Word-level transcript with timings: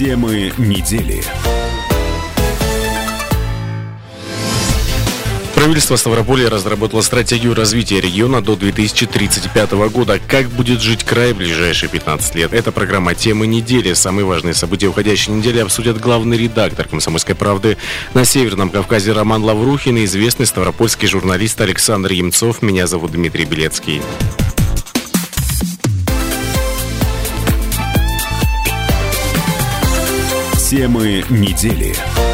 Темы 0.00 0.50
недели. 0.56 1.22
Правительство 5.54 5.96
Ставрополя 5.96 6.48
разработало 6.48 7.02
стратегию 7.02 7.54
развития 7.54 8.00
региона 8.00 8.40
до 8.40 8.56
2035 8.56 9.72
года. 9.92 10.18
Как 10.26 10.48
будет 10.48 10.80
жить 10.80 11.04
край 11.04 11.34
в 11.34 11.36
ближайшие 11.36 11.90
15 11.90 12.34
лет? 12.34 12.54
Это 12.54 12.72
программа 12.72 13.14
«Темы 13.14 13.46
недели». 13.46 13.92
Самые 13.92 14.24
важные 14.24 14.54
события 14.54 14.86
уходящей 14.86 15.34
недели 15.34 15.58
обсудят 15.58 16.00
главный 16.00 16.38
редактор 16.38 16.88
«Комсомольской 16.88 17.34
правды» 17.34 17.76
на 18.14 18.24
Северном 18.24 18.70
Кавказе 18.70 19.12
Роман 19.12 19.44
Лаврухин 19.44 19.98
и 19.98 20.06
известный 20.06 20.46
ставропольский 20.46 21.08
журналист 21.08 21.60
Александр 21.60 22.12
Емцов. 22.12 22.62
Меня 22.62 22.86
зовут 22.86 23.12
Дмитрий 23.12 23.44
Белецкий. 23.44 24.00
Темы 30.70 31.24
недели. 31.30 32.29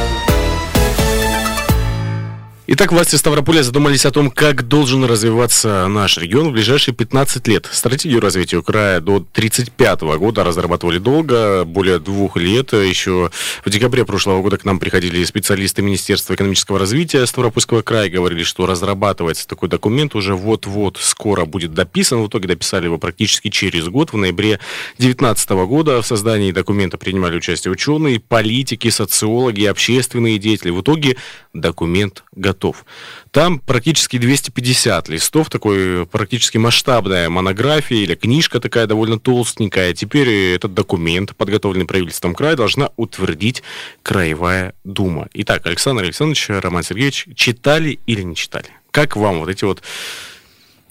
Итак, 2.69 2.91
власти 2.91 3.15
Ставрополя 3.15 3.63
задумались 3.63 4.07
о 4.07 4.11
том, 4.11 4.29
как 4.29 4.67
должен 4.67 5.05
развиваться 5.05 5.87
наш 5.87 6.19
регион 6.19 6.49
в 6.49 6.53
ближайшие 6.53 6.93
15 6.97 7.47
лет. 7.47 7.69
Стратегию 7.71 8.21
развития 8.21 8.61
края 8.61 8.99
до 8.99 9.19
1935 9.19 10.19
года 10.19 10.43
разрабатывали 10.43 10.99
долго, 10.99 11.65
более 11.65 12.01
двух 12.01 12.37
лет. 12.37 12.73
Еще 12.73 13.31
в 13.65 13.71
декабре 13.71 14.05
прошлого 14.05 14.43
года 14.43 14.59
к 14.59 14.65
нам 14.65 14.81
приходили 14.81 15.23
специалисты 15.23 15.81
Министерства 15.83 16.35
экономического 16.35 16.81
развития 16.81 17.25
Ставропольского 17.27 17.83
края, 17.83 18.11
говорили, 18.11 18.43
что 18.43 18.67
разрабатывается 18.67 19.47
такой 19.47 19.69
документ 19.69 20.17
уже 20.17 20.35
вот-вот 20.35 20.99
скоро 21.01 21.45
будет 21.45 21.73
дописан. 21.73 22.21
В 22.21 22.27
итоге 22.27 22.49
дописали 22.49 22.87
его 22.87 22.99
практически 22.99 23.49
через 23.49 23.87
год, 23.87 24.13
в 24.13 24.17
ноябре 24.17 24.59
2019 24.99 25.51
года. 25.69 26.03
В 26.03 26.07
создании 26.07 26.51
документа 26.51 26.99
принимали 26.99 27.37
участие 27.37 27.71
ученые, 27.71 28.19
политики, 28.19 28.91
социологи, 28.91 29.67
общественные 29.67 30.39
деятели. 30.39 30.71
В 30.71 30.81
итоге 30.81 31.17
документ 31.55 32.25
готов 32.35 32.56
готов. 32.57 32.85
Там 33.31 33.59
практически 33.59 34.19
250 34.19 35.09
листов, 35.09 35.51
такой 35.51 36.07
практически 36.07 36.57
масштабная 36.59 37.29
монография 37.29 37.99
или 37.99 38.15
книжка 38.15 38.61
такая 38.61 38.87
довольно 38.87 39.19
толстенькая. 39.19 39.93
Теперь 39.93 40.55
этот 40.55 40.73
документ, 40.73 41.37
подготовленный 41.37 41.87
правительством 41.87 42.35
края, 42.35 42.57
должна 42.57 42.91
утвердить 42.97 43.63
Краевая 44.03 44.73
Дума. 44.85 45.29
Итак, 45.35 45.67
Александр 45.67 46.05
Александрович, 46.05 46.49
Роман 46.49 46.83
Сергеевич, 46.83 47.27
читали 47.35 47.99
или 48.07 48.23
не 48.23 48.35
читали? 48.35 48.69
Как 48.91 49.17
вам 49.17 49.41
вот 49.41 49.51
эти 49.51 49.65
вот 49.65 49.83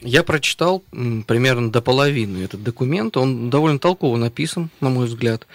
я 0.01 0.23
прочитал 0.23 0.83
примерно 0.91 1.71
до 1.71 1.81
половины 1.81 2.43
этот 2.43 2.61
документ. 2.61 3.17
Он 3.17 3.49
довольно 3.49 3.79
толково 3.79 4.17
написан, 4.17 4.69
на 4.81 4.89
мой 4.89 5.07
взгляд. 5.07 5.47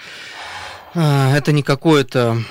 А, 0.92 1.36
это 1.36 1.52
не 1.52 1.62
какое-то 1.62 2.42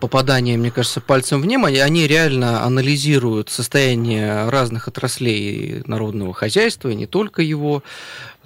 попадание, 0.00 0.56
мне 0.56 0.70
кажется, 0.70 1.00
пальцем 1.00 1.40
в 1.40 1.46
небо, 1.46 1.68
они 1.68 2.06
реально 2.06 2.64
анализируют 2.64 3.48
состояние 3.50 4.48
разных 4.48 4.88
отраслей 4.88 5.82
народного 5.86 6.34
хозяйства, 6.34 6.88
и 6.88 6.94
не 6.94 7.06
только 7.06 7.42
его, 7.42 7.82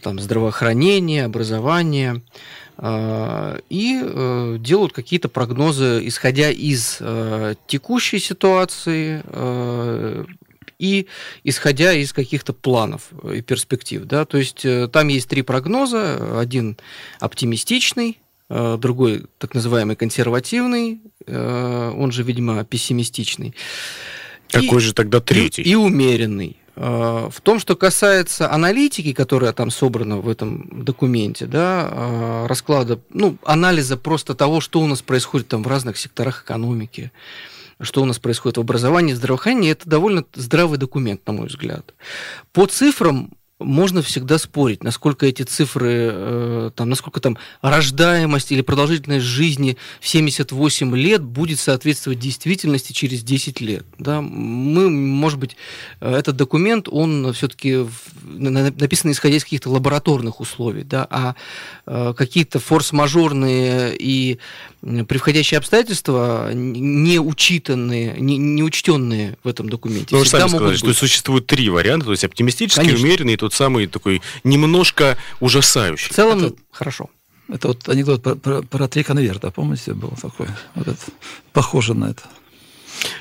там, 0.02 0.18
здравоохранение, 0.18 1.24
образование, 1.24 2.22
а, 2.76 3.58
и 3.68 4.00
э, 4.02 4.56
делают 4.58 4.92
какие-то 4.92 5.28
прогнозы, 5.28 6.00
исходя 6.06 6.50
из 6.50 6.98
э, 7.00 7.54
текущей 7.68 8.18
ситуации 8.18 9.22
э, 9.24 10.24
и 10.80 11.06
исходя 11.44 11.92
из 11.92 12.12
каких-то 12.12 12.52
планов 12.52 13.10
и 13.32 13.42
перспектив. 13.42 14.04
Да? 14.04 14.24
То 14.24 14.38
есть 14.38 14.66
там 14.90 15.08
есть 15.08 15.28
три 15.28 15.42
прогноза. 15.42 16.40
Один 16.40 16.76
оптимистичный, 17.20 18.18
другой 18.78 19.26
так 19.38 19.54
называемый 19.54 19.96
консервативный, 19.96 21.00
э, 21.26 21.92
он 21.96 22.12
же, 22.12 22.22
видимо, 22.22 22.64
пессимистичный. 22.64 23.54
Какой 24.50 24.78
и, 24.78 24.80
же 24.80 24.92
тогда 24.92 25.20
третий? 25.20 25.62
И, 25.62 25.70
и 25.70 25.74
умеренный. 25.74 26.56
Э, 26.76 27.28
в 27.32 27.40
том, 27.40 27.58
что 27.58 27.74
касается 27.76 28.52
аналитики, 28.52 29.12
которая 29.12 29.52
там 29.52 29.70
собрана 29.70 30.18
в 30.18 30.28
этом 30.28 30.84
документе, 30.84 31.46
да, 31.46 32.46
расклада, 32.48 33.00
ну, 33.10 33.36
анализа 33.44 33.96
просто 33.96 34.34
того, 34.34 34.60
что 34.60 34.80
у 34.80 34.86
нас 34.86 35.02
происходит 35.02 35.48
там 35.48 35.62
в 35.62 35.66
разных 35.66 35.96
секторах 35.96 36.44
экономики, 36.44 37.10
что 37.80 38.02
у 38.02 38.04
нас 38.04 38.18
происходит 38.18 38.58
в 38.58 38.60
образовании, 38.60 39.14
здравоохранении, 39.14 39.72
это 39.72 39.88
довольно 39.88 40.24
здравый 40.34 40.78
документ, 40.78 41.26
на 41.26 41.32
мой 41.32 41.48
взгляд. 41.48 41.94
По 42.52 42.66
цифрам 42.66 43.30
можно 43.60 44.02
всегда 44.02 44.38
спорить, 44.38 44.82
насколько 44.82 45.26
эти 45.26 45.42
цифры, 45.42 46.10
э, 46.12 46.70
там, 46.74 46.88
насколько 46.88 47.20
там 47.20 47.38
рождаемость 47.62 48.50
или 48.50 48.62
продолжительность 48.62 49.24
жизни 49.24 49.76
в 50.00 50.08
78 50.08 50.96
лет 50.96 51.22
будет 51.22 51.60
соответствовать 51.60 52.18
действительности 52.18 52.92
через 52.92 53.22
10 53.22 53.60
лет. 53.60 53.86
Да? 53.98 54.20
Мы, 54.20 54.90
может 54.90 55.38
быть, 55.38 55.56
э, 56.00 56.16
этот 56.16 56.34
документ, 56.34 56.88
он 56.90 57.32
все-таки 57.32 57.86
написан 58.24 59.12
исходя 59.12 59.36
из 59.36 59.44
каких-то 59.44 59.70
лабораторных 59.70 60.40
условий, 60.40 60.82
да? 60.82 61.06
а 61.08 61.36
э, 61.86 62.12
какие-то 62.16 62.58
форс-мажорные 62.58 63.96
и 63.96 64.38
превходящие 64.82 65.58
обстоятельства 65.58 66.52
не 66.52 67.18
учитанные, 67.20 68.16
не, 68.18 68.36
не 68.36 68.62
учтенные 68.62 69.38
в 69.44 69.48
этом 69.48 69.68
документе. 69.68 70.08
Ну, 70.10 70.18
вы 70.18 70.26
сами 70.26 70.48
сказали, 70.48 70.70
быть. 70.70 70.78
что 70.78 70.92
существует 70.92 71.46
три 71.46 71.70
варианта, 71.70 72.06
то 72.06 72.12
есть 72.12 72.24
оптимистический, 72.24 72.82
Конечно. 72.82 73.06
умеренный 73.06 73.36
тот 73.44 73.54
самый 73.54 73.86
такой 73.86 74.22
немножко 74.42 75.18
ужасающий. 75.40 76.10
В 76.10 76.16
целом, 76.16 76.44
это, 76.44 76.54
хорошо. 76.72 77.10
Это 77.48 77.68
вот 77.68 77.88
анекдот 77.88 78.22
про, 78.22 78.34
про, 78.36 78.62
про 78.62 78.88
три 78.88 79.02
конверта, 79.02 79.50
помните, 79.50 79.92
был 79.92 80.12
такой? 80.20 80.48
Вот 80.74 80.88
это, 80.88 81.00
похоже 81.52 81.94
на 81.94 82.06
это. 82.06 82.22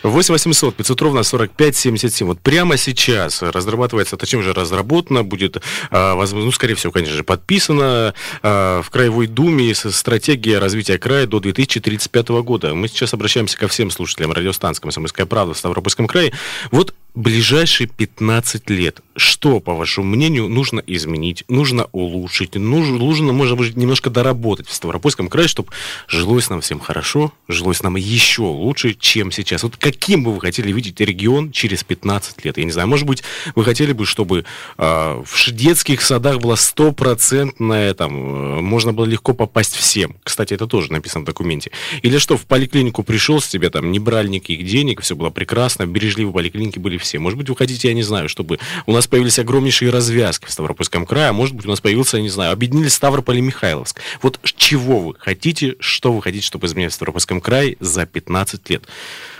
8 0.03 0.33
800 0.33 0.75
500 0.75 1.01
ровно 1.01 1.23
45 1.23 1.75
77. 1.75 2.27
Вот 2.27 2.39
прямо 2.39 2.77
сейчас 2.77 3.41
разрабатывается, 3.41 4.17
точнее 4.17 4.39
уже 4.39 4.53
разработано, 4.53 5.23
будет, 5.23 5.57
а, 5.91 6.15
ну, 6.15 6.51
скорее 6.51 6.75
всего, 6.75 6.91
конечно 6.91 7.15
же, 7.15 7.23
подписано 7.23 8.13
а, 8.41 8.81
в 8.81 8.89
Краевой 8.89 9.27
Думе 9.27 9.73
стратегия 9.75 10.59
развития 10.59 10.97
края 10.97 11.27
до 11.27 11.39
2035 11.39 12.29
года. 12.43 12.73
Мы 12.75 12.87
сейчас 12.87 13.13
обращаемся 13.13 13.57
ко 13.57 13.67
всем 13.67 13.91
слушателям 13.91 14.31
радиостанции 14.31 14.81
«Комсомольская 14.81 15.25
правда» 15.25 15.53
в 15.53 15.57
Ставропольском 15.57 16.07
крае. 16.07 16.33
Вот 16.71 16.93
ближайшие 17.15 17.87
15 17.87 18.69
лет, 18.71 19.01
что, 19.15 19.59
по 19.59 19.73
вашему 19.73 20.07
мнению, 20.07 20.47
нужно 20.47 20.81
изменить, 20.87 21.43
нужно 21.47 21.87
улучшить, 21.91 22.55
нужно, 22.55 23.33
может 23.33 23.57
быть, 23.57 23.75
немножко 23.75 24.09
доработать 24.09 24.67
в 24.67 24.73
Ставропольском 24.73 25.29
крае, 25.29 25.47
чтобы 25.47 25.69
жилось 26.07 26.49
нам 26.49 26.61
всем 26.61 26.79
хорошо, 26.79 27.31
жилось 27.47 27.83
нам 27.83 27.95
еще 27.95 28.41
лучше, 28.41 28.95
чем 28.95 29.31
сейчас. 29.31 29.63
Вот 29.63 29.77
каким 29.77 30.23
бы 30.23 30.33
вы 30.33 30.41
хотели 30.41 30.71
видеть 30.71 30.99
регион 30.99 31.51
через 31.51 31.83
15 31.83 32.43
лет? 32.45 32.57
Я 32.57 32.63
не 32.63 32.71
знаю, 32.71 32.87
может 32.87 33.05
быть, 33.05 33.23
вы 33.53 33.63
хотели 33.63 33.93
бы, 33.93 34.05
чтобы 34.05 34.45
э, 34.77 35.23
в 35.23 35.51
детских 35.51 36.01
садах 36.01 36.39
была 36.39 36.55
стопроцентная, 36.55 37.93
там, 37.93 38.57
э, 38.57 38.61
можно 38.61 38.91
было 38.91 39.05
легко 39.05 39.33
попасть 39.33 39.75
всем. 39.75 40.15
Кстати, 40.23 40.55
это 40.55 40.65
тоже 40.65 40.91
написано 40.91 41.21
в 41.21 41.25
документе. 41.25 41.71
Или 42.01 42.17
что, 42.17 42.37
в 42.37 42.45
поликлинику 42.45 43.03
пришел 43.03 43.39
с 43.39 43.47
тебя, 43.47 43.69
там, 43.69 43.91
не 43.91 43.99
брали 43.99 44.29
никаких 44.29 44.65
денег, 44.65 45.01
все 45.01 45.15
было 45.15 45.29
прекрасно, 45.29 45.85
бережливые 45.85 46.33
поликлиники 46.33 46.79
были 46.79 46.97
все. 47.03 47.19
Может 47.19 47.37
быть, 47.37 47.49
вы 47.49 47.55
хотите, 47.55 47.87
я 47.87 47.93
не 47.93 48.03
знаю, 48.03 48.27
чтобы 48.27 48.59
у 48.85 48.93
нас 48.93 49.07
появились 49.07 49.39
огромнейшие 49.39 49.91
развязки 49.91 50.45
в 50.45 50.51
Ставропольском 50.51 51.05
крае, 51.05 51.29
а 51.29 51.33
может 51.33 51.55
быть, 51.55 51.65
у 51.65 51.69
нас 51.69 51.79
появился, 51.81 52.17
я 52.17 52.23
не 52.23 52.29
знаю, 52.29 52.51
объединили 52.51 52.87
Ставрополь 52.87 53.37
и 53.37 53.41
Михайловск. 53.41 54.01
Вот 54.21 54.39
чего 54.43 54.99
вы 54.99 55.15
хотите, 55.17 55.75
что 55.79 56.11
вы 56.11 56.21
хотите, 56.21 56.45
чтобы 56.45 56.67
изменилось 56.67 56.93
в 56.93 56.95
Ставропольском 56.95 57.41
крае 57.41 57.77
за 57.79 58.05
15 58.05 58.69
лет? 58.69 58.83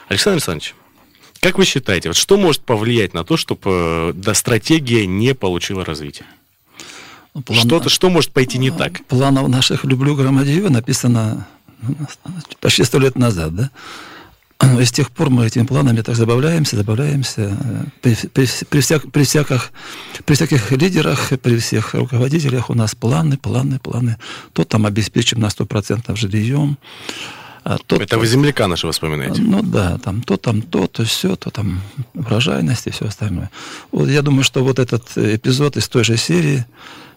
Александр 0.07 0.35
Александрович, 0.35 0.75
как 1.39 1.57
вы 1.57 1.65
считаете, 1.65 2.09
вот 2.09 2.15
что 2.15 2.37
может 2.37 2.61
повлиять 2.61 3.13
на 3.13 3.23
то, 3.23 3.35
чтобы 3.35 3.61
э, 3.65 4.11
да, 4.15 4.33
стратегия 4.33 5.05
не 5.05 5.33
получила 5.35 5.83
развития? 5.83 6.25
Ну, 7.33 7.41
план... 7.41 7.59
Что-то, 7.59 7.89
что 7.89 8.09
может 8.09 8.31
пойти 8.31 8.57
не 8.57 8.71
так? 8.71 9.03
Планов 9.07 9.49
наших 9.49 9.83
«Люблю 9.83 10.15
Громадеева» 10.15 10.69
написано 10.69 11.47
ну, 11.81 11.95
почти 12.61 12.83
сто 12.83 12.99
лет 12.99 13.17
назад, 13.17 13.55
да? 13.55 13.71
И 14.79 14.85
с 14.85 14.91
тех 14.91 15.11
пор 15.11 15.29
мы 15.29 15.45
этими 15.45 15.65
планами 15.65 16.01
так 16.01 16.15
забавляемся, 16.15 16.77
забавляемся. 16.77 17.57
При, 18.01 18.15
при, 18.15 18.47
при, 18.69 18.79
всяк, 18.79 19.11
при, 19.11 19.23
всяких, 19.23 19.71
при 20.25 20.35
всяких 20.35 20.71
лидерах, 20.71 21.33
при 21.41 21.57
всех 21.57 21.93
руководителях 21.93 22.69
у 22.69 22.73
нас 22.73 22.95
планы, 22.95 23.37
планы, 23.37 23.79
планы. 23.79 24.17
То 24.53 24.63
там 24.63 24.85
обеспечим 24.85 25.39
на 25.39 25.47
100% 25.47 26.15
жильем. 26.15 26.77
А 27.63 27.77
то, 27.77 27.95
Это 27.95 28.17
вы 28.17 28.27
земляка 28.27 28.67
нашего 28.67 28.91
вспоминаете? 28.91 29.41
Ну 29.41 29.61
да, 29.61 29.97
там 29.97 30.21
то 30.21 30.35
там 30.35 30.61
то, 30.61 30.87
то 30.87 31.05
все, 31.05 31.35
то 31.35 31.49
там 31.49 31.81
урожайность 32.13 32.87
и 32.87 32.89
все 32.89 33.05
остальное. 33.05 33.49
Вот 33.91 34.09
я 34.09 34.21
думаю, 34.21 34.43
что 34.43 34.63
вот 34.63 34.79
этот 34.79 35.17
эпизод 35.17 35.77
из 35.77 35.87
той 35.87 36.03
же 36.03 36.17
серии 36.17 36.65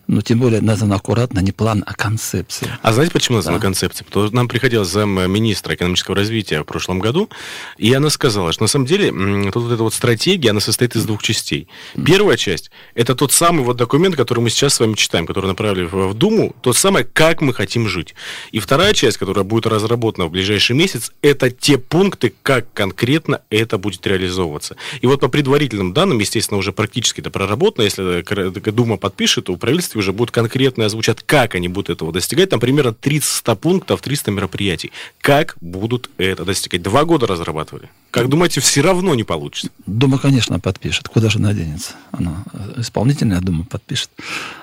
Ну, 0.08 0.22
тем 0.22 0.38
более 0.38 0.60
названо 0.60 0.94
аккуратно 0.94 1.40
не 1.40 1.52
план, 1.52 1.82
а 1.86 1.94
концепция. 1.94 2.78
А 2.82 2.92
знаете, 2.92 3.12
почему 3.12 3.38
названа 3.38 3.58
да. 3.58 3.62
концепция? 3.62 4.04
Потому 4.04 4.26
что 4.26 4.36
нам 4.36 4.48
приходила 4.48 4.84
замминистра 4.84 5.74
экономического 5.74 6.14
развития 6.14 6.60
в 6.60 6.64
прошлом 6.64 7.00
году, 7.00 7.28
и 7.76 7.92
она 7.92 8.08
сказала, 8.10 8.52
что 8.52 8.62
на 8.62 8.68
самом 8.68 8.86
деле 8.86 9.10
тут 9.50 9.64
вот 9.64 9.72
эта 9.72 9.82
вот 9.82 9.94
стратегия, 9.94 10.50
она 10.50 10.60
состоит 10.60 10.94
из 10.94 11.04
двух 11.04 11.22
частей. 11.22 11.68
Первая 12.04 12.36
часть– 12.36 12.70
это 12.94 13.14
тот 13.14 13.32
самый 13.32 13.64
вот 13.64 13.76
документ, 13.76 14.14
который 14.16 14.40
мы 14.40 14.50
сейчас 14.50 14.74
с 14.74 14.80
вами 14.80 14.94
читаем, 14.94 15.26
который 15.26 15.46
направили 15.46 15.84
в 15.84 16.14
Думу, 16.14 16.54
тот 16.60 16.76
самый, 16.76 17.04
как 17.04 17.40
мы 17.40 17.52
хотим 17.52 17.88
жить. 17.88 18.14
И 18.52 18.60
вторая 18.60 18.92
часть, 18.92 19.18
которая 19.18 19.44
будет 19.44 19.66
разработана 19.66 20.26
в 20.26 20.30
ближайший 20.30 20.76
месяц, 20.76 21.12
это 21.20 21.50
те 21.50 21.78
пункты, 21.78 22.32
как 22.42 22.72
конкретно 22.72 23.40
это 23.50 23.76
будет 23.76 24.06
реализовываться. 24.06 24.76
И 25.00 25.06
вот 25.06 25.20
по 25.20 25.28
предварительным 25.28 25.92
данным, 25.92 26.20
естественно, 26.20 26.58
уже 26.58 26.72
практически 26.72 27.20
это 27.20 27.30
проработано, 27.30 27.84
если 27.84 28.70
Дума 28.70 28.98
подпишет, 28.98 29.46
то 29.46 29.52
у 29.52 29.56
правительства 29.56 29.95
уже 29.96 30.12
будут 30.12 30.31
конкретно 30.31 30.84
озвучат, 30.87 31.22
как 31.22 31.54
они 31.54 31.69
будут 31.69 31.90
этого 31.90 32.12
достигать. 32.12 32.50
Там 32.50 32.60
примерно 32.60 32.93
300 32.93 33.54
пунктов, 33.56 34.00
300 34.00 34.31
мероприятий. 34.31 34.93
Как 35.20 35.56
будут 35.60 36.10
это 36.19 36.44
достигать? 36.44 36.82
Два 36.82 37.04
года 37.04 37.26
разрабатывали. 37.26 37.90
Как 38.10 38.28
думаете, 38.28 38.60
все 38.60 38.81
равно 38.81 39.14
не 39.14 39.25
получится? 39.25 39.69
Дума, 39.84 40.19
конечно, 40.19 40.58
подпишет. 40.58 41.08
Куда 41.08 41.28
же 41.28 41.38
она 41.38 41.52
денется? 41.52 41.93
Она 42.12 42.44
исполнительная 42.76 43.40
Дума 43.40 43.64
подпишет. 43.64 44.10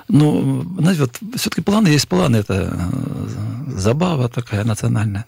Ну, 0.08 0.66
знаете, 0.80 1.02
вот 1.02 1.20
все-таки 1.36 1.62
планы 1.62 1.88
есть 1.90 2.08
планы. 2.08 2.38
Это 2.38 2.76
э, 2.76 3.28
забава 3.68 4.28
такая 4.30 4.64
национальная. 4.64 5.26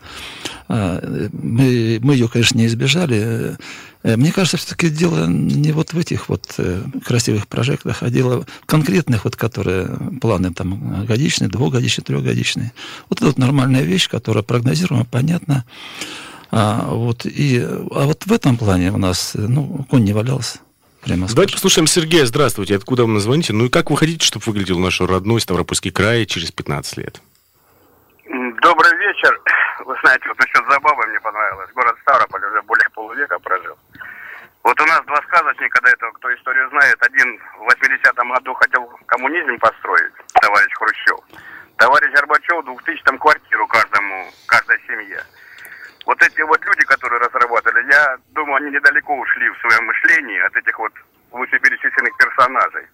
А, 0.68 1.00
мы, 1.31 2.00
мы 2.01 2.13
ее, 2.16 2.28
конечно, 2.28 2.58
не 2.58 2.66
избежали. 2.66 3.58
Э, 4.06 4.18
мне 4.18 4.31
кажется, 4.31 4.57
все-таки 4.57 4.90
дело 4.90 5.25
не 5.25 5.72
вот 5.72 5.94
в 5.94 5.98
этих 5.98 6.30
вот 6.30 6.54
э, 6.60 6.84
красивых 7.04 7.48
прожектах, 7.48 8.04
а 8.04 8.10
дело 8.12 8.46
в 8.62 8.66
конкретных, 8.68 9.24
вот, 9.24 9.36
которые 9.36 9.98
планы 10.22 10.54
там 10.54 11.06
годичные, 11.06 11.50
двухгодичные, 11.50 12.06
трехгодичные. 12.06 12.72
Вот 13.10 13.18
это 13.18 13.25
вот 13.25 13.40
нормальная 13.40 13.81
вещь, 13.81 14.07
которая 14.07 14.44
прогнозируема, 14.44 15.06
понятна. 15.06 15.66
А, 16.52 16.86
вот, 16.88 17.25
и, 17.25 17.60
а 17.60 18.06
вот 18.06 18.28
в 18.28 18.31
этом 18.31 18.57
плане 18.57 18.92
у 18.92 18.98
нас, 18.98 19.31
ну, 19.34 19.86
конь 19.90 20.04
не 20.04 20.13
валялся. 20.13 20.60
Прямо 21.04 21.28
Давайте 21.28 21.54
послушаем 21.54 21.88
Сергея. 21.88 22.25
Здравствуйте. 22.25 22.75
Откуда 22.75 23.06
вы 23.06 23.19
звоните? 23.19 23.54
Ну 23.54 23.66
и 23.66 23.69
как 23.69 23.90
вы 23.90 23.98
хотите, 23.98 24.24
чтобы 24.24 24.44
выглядел 24.46 24.78
наш 24.78 25.01
родной 25.01 25.42
Ставропольский 25.42 25.92
край 25.92 26.25
через 26.25 26.51
15 26.51 26.98
лет? 26.98 27.22
Добрый 28.25 28.92
вечер. 28.98 29.40
Вы 29.86 29.96
знаете, 30.01 30.28
вот 30.28 30.40
насчет 30.40 30.63
забавы 30.69 31.06
мне 31.08 31.19
понравилось. 31.19 31.69
Город 31.75 31.96
Ставрополь 32.01 32.42
уже 32.46 32.62
более 32.63 32.90
полувека 32.96 33.38
прожил. 33.40 33.64
Вот 34.65 34.81
у 34.81 34.85
нас 34.88 35.00
два 35.06 35.21
сказочника 35.27 35.79
до 35.81 35.89
этого, 35.91 36.12
кто 36.13 36.33
историю 36.33 36.67
знает. 36.71 36.97
Один 37.00 37.39
в 37.59 37.69
80-м 37.69 38.31
году 38.33 38.51
хотел 38.56 38.88
коммунизм 39.06 39.59
построить, 39.59 40.12
товарищ 40.41 40.73
Хрущев. 40.73 41.19
Товарищ 41.77 42.12
Горбачев 42.12 42.65
в 42.65 42.69
2000-м 42.69 43.19
квартиру 43.19 43.67
каждому, 43.67 44.25
каждой 44.47 44.81
семье. 44.88 45.21
Вот 46.07 46.19
эти 46.19 46.41
вот 46.41 46.65
люди, 46.65 46.83
которые 46.85 47.21
разработали, 47.21 47.85
я 47.91 48.17
думаю, 48.33 48.56
они 48.56 48.71
недалеко 48.71 49.15
ушли 49.15 49.50
в 49.50 49.57
своем 49.59 49.85
мышлении 49.85 50.39
от 50.39 50.56
этих 50.56 50.79
вот 50.79 50.94
вышеперечисленных 51.29 52.17
персонажей. 52.17 52.88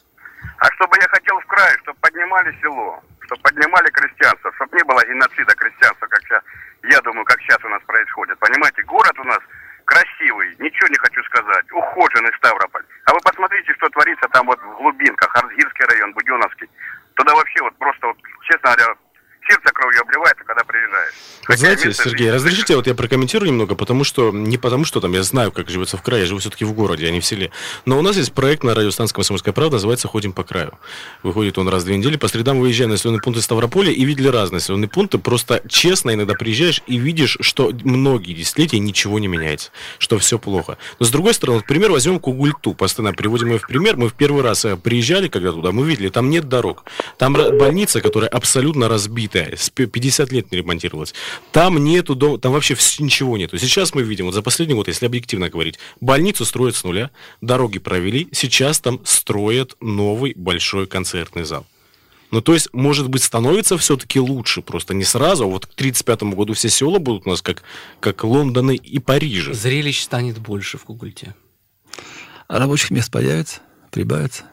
А 0.58 0.66
чтобы 0.74 0.98
я 1.00 1.08
хотел 1.08 1.40
в 1.40 1.46
край, 1.46 1.74
чтобы 1.84 1.98
поднимали 2.02 2.54
село, 2.60 3.02
чтобы 3.22 3.42
поднимали 3.44 3.90
крестьянство, 3.92 4.52
чтобы 4.56 4.76
не 4.76 4.84
было 4.84 5.06
геноцида 5.06 5.56
крестьянства, 5.56 6.06
как 6.08 6.20
сейчас, 6.24 6.44
я 6.84 7.00
думаю, 7.00 7.24
как 7.24 7.40
сейчас 7.40 7.64
у 7.64 7.70
нас 7.70 7.82
происходит. 7.84 8.38
Понимаете, 8.40 8.84
город 8.84 9.18
у 9.20 9.24
нас 9.24 9.40
красивый, 9.92 10.56
ничего 10.60 10.88
не 10.88 10.98
хочу 10.98 11.22
сказать, 11.24 11.66
ухоженный 11.72 12.34
Ставрополь. 12.38 12.86
А 13.06 13.14
вы 13.14 13.20
посмотрите, 13.24 13.74
что 13.74 13.90
творится 13.90 14.28
там 14.30 14.48
вот 14.48 14.60
в 14.60 14.78
глубинках, 14.78 15.36
Арзгирский 15.36 15.86
район, 15.86 16.14
Буденовский. 16.14 16.70
Туда 17.16 17.36
вообще 17.36 17.62
вот 17.62 17.76
просто, 17.78 18.14
вот, 18.64 18.78
честно 18.78 18.86
говоря, 18.86 18.96
сердце 19.50 19.74
кровью 19.74 20.02
обливается, 20.02 20.44
когда 20.44 20.64
приезжаешь. 20.64 21.14
Хотя 21.40 21.41
Знаете, 21.58 21.94
Сергей, 21.94 22.28
жизни... 22.28 22.30
разрешите, 22.30 22.76
вот 22.76 22.88
я 22.88 22.96
прокомментирую 22.96 23.50
немного, 23.52 23.76
потому 23.76 24.04
что, 24.04 24.32
не 24.32 24.58
потому 24.58 24.86
что 24.86 25.02
там 25.02 25.14
я 25.14 25.24
знаю, 25.24 25.52
как 25.52 25.70
живется 25.70 25.98
в 25.98 26.02
крае, 26.02 26.22
я 26.22 26.28
живу 26.28 26.40
все-таки 26.40 26.66
в 26.66 26.74
городе, 26.74 27.08
а 27.08 27.12
не 27.12 27.20
в 27.20 27.26
селе. 27.26 27.52
Но 27.86 27.98
у 27.98 28.02
нас 28.02 28.18
есть 28.18 28.34
проект 28.34 28.64
на 28.64 28.76
радиостанции 28.76 29.14
«Комсомольская 29.14 29.54
правда», 29.54 29.76
называется 29.78 30.08
«Ходим 30.08 30.34
по 30.34 30.44
краю». 30.44 30.74
Выходит 31.24 31.58
он 31.58 31.68
раз 31.68 31.84
в 31.84 31.86
две 31.86 31.98
недели, 31.98 32.18
по 32.18 32.28
средам 32.28 32.60
выезжаем 32.60 32.90
на 32.90 32.96
населенные 32.96 33.22
пункты 33.22 33.42
Ставрополя 33.42 33.92
и 33.92 34.04
видели 34.06 34.28
разные 34.28 34.58
населенные 34.58 34.90
пункты, 34.90 35.18
просто 35.18 35.62
честно 35.68 36.14
иногда 36.14 36.34
приезжаешь 36.34 36.84
и 36.88 36.98
видишь, 36.98 37.38
что 37.42 37.72
многие 37.84 38.34
десятилетия 38.34 38.80
ничего 38.80 39.20
не 39.20 39.28
меняется, 39.28 39.72
что 39.98 40.20
все 40.20 40.38
плохо. 40.38 40.78
Но 41.00 41.06
с 41.06 41.10
другой 41.10 41.34
стороны, 41.34 41.60
вот, 41.60 41.68
пример 41.68 41.92
возьмем 41.92 42.20
Кугульту, 42.20 42.74
постоянно 42.74 43.14
приводим 43.14 43.50
ее 43.50 43.60
в 43.60 43.68
пример, 43.68 43.98
мы 43.98 44.10
в 44.10 44.14
первый 44.14 44.44
раз 44.44 44.66
э, 44.66 44.76
приезжали, 44.76 45.28
когда 45.28 45.52
туда, 45.52 45.72
мы 45.72 45.86
видели, 45.86 46.10
там 46.10 46.30
нет 46.30 46.48
дорог, 46.48 46.84
там 47.18 47.34
больница, 47.34 48.02
которая 48.02 48.30
абсолютно 48.30 48.88
разбитая, 48.88 49.56
с 49.56 49.70
50 49.70 50.02
50 50.02 50.32
лет 50.32 50.52
не 50.52 50.58
ремонтировалась. 50.58 51.14
Там 51.52 51.84
нету, 51.84 52.16
дом, 52.16 52.40
там 52.40 52.54
вообще 52.54 52.76
ничего 53.00 53.38
нету. 53.38 53.58
Сейчас 53.58 53.94
мы 53.94 54.04
видим, 54.04 54.26
вот 54.26 54.34
за 54.34 54.42
последний 54.42 54.74
год, 54.74 54.88
если 54.88 55.06
объективно 55.06 55.50
говорить, 55.50 55.80
больницу 56.00 56.46
строят 56.46 56.76
с 56.78 56.84
нуля, 56.84 57.12
дороги 57.42 57.80
провели, 57.80 58.30
сейчас 58.32 58.80
там 58.80 59.02
строят 59.04 59.76
новый 59.82 60.34
большой 60.36 60.88
концертный 60.88 61.44
зал. 61.44 61.66
Ну, 62.32 62.42
то 62.42 62.54
есть, 62.54 62.70
может 62.72 63.10
быть, 63.10 63.24
становится 63.24 63.78
все-таки 63.78 64.18
лучше, 64.18 64.62
просто 64.62 64.94
не 64.94 65.04
сразу, 65.04 65.44
а 65.44 65.48
вот 65.48 65.66
к 65.66 65.74
35 65.74 66.24
году 66.24 66.54
все 66.54 66.70
села 66.70 66.98
будут 66.98 67.28
у 67.28 67.30
нас 67.30 67.42
как, 67.42 67.64
как 68.00 68.24
Лондоны 68.24 68.76
и 68.76 69.00
Парижи. 69.00 69.54
Зрелищ 69.54 70.02
станет 70.02 70.40
больше 70.40 70.78
в 70.78 70.86
Кугульте. 70.86 71.36
А 72.48 72.60
рабочих 72.60 72.92
мест 72.92 73.12
появится, 73.12 73.60
прибавится. 73.92 74.46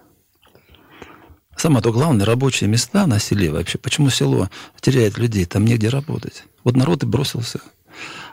Самое 1.59 1.83
то 1.83 1.93
главное, 1.93 2.25
рабочие 2.25 2.71
места 2.71 3.07
на 3.07 3.19
селе 3.19 3.51
вообще. 3.51 3.79
Почему 3.79 4.11
село 4.11 4.49
теряет 4.81 5.19
людей? 5.19 5.45
Там 5.45 5.65
негде 5.65 5.89
работать. 5.89 6.45
Вот 6.63 6.77
народ 6.77 7.03
и 7.03 7.07
бросился. 7.07 7.61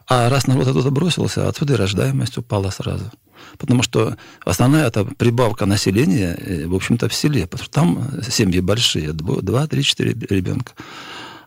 А 0.08 0.30
раз 0.30 0.46
народ 0.46 0.68
оттуда 0.68 0.92
бросился, 0.92 1.50
отсюда 1.50 1.74
и 1.74 1.76
рождаемость 1.76 2.38
упала 2.38 2.70
сразу. 2.70 3.12
Потому 3.58 3.82
что 3.82 4.16
основная 4.46 4.86
это 4.86 5.06
прибавка 5.06 5.66
населения, 5.66 6.36
э, 6.36 6.68
в 6.68 6.76
общем-то, 6.76 7.10
в 7.10 7.16
селе. 7.16 7.48
Потому 7.48 7.64
что 7.64 7.74
там 7.74 8.22
семьи 8.22 8.60
большие, 8.60 9.12
два, 9.12 9.66
три, 9.66 9.82
четыре 9.82 10.12
ребенка. 10.30 10.74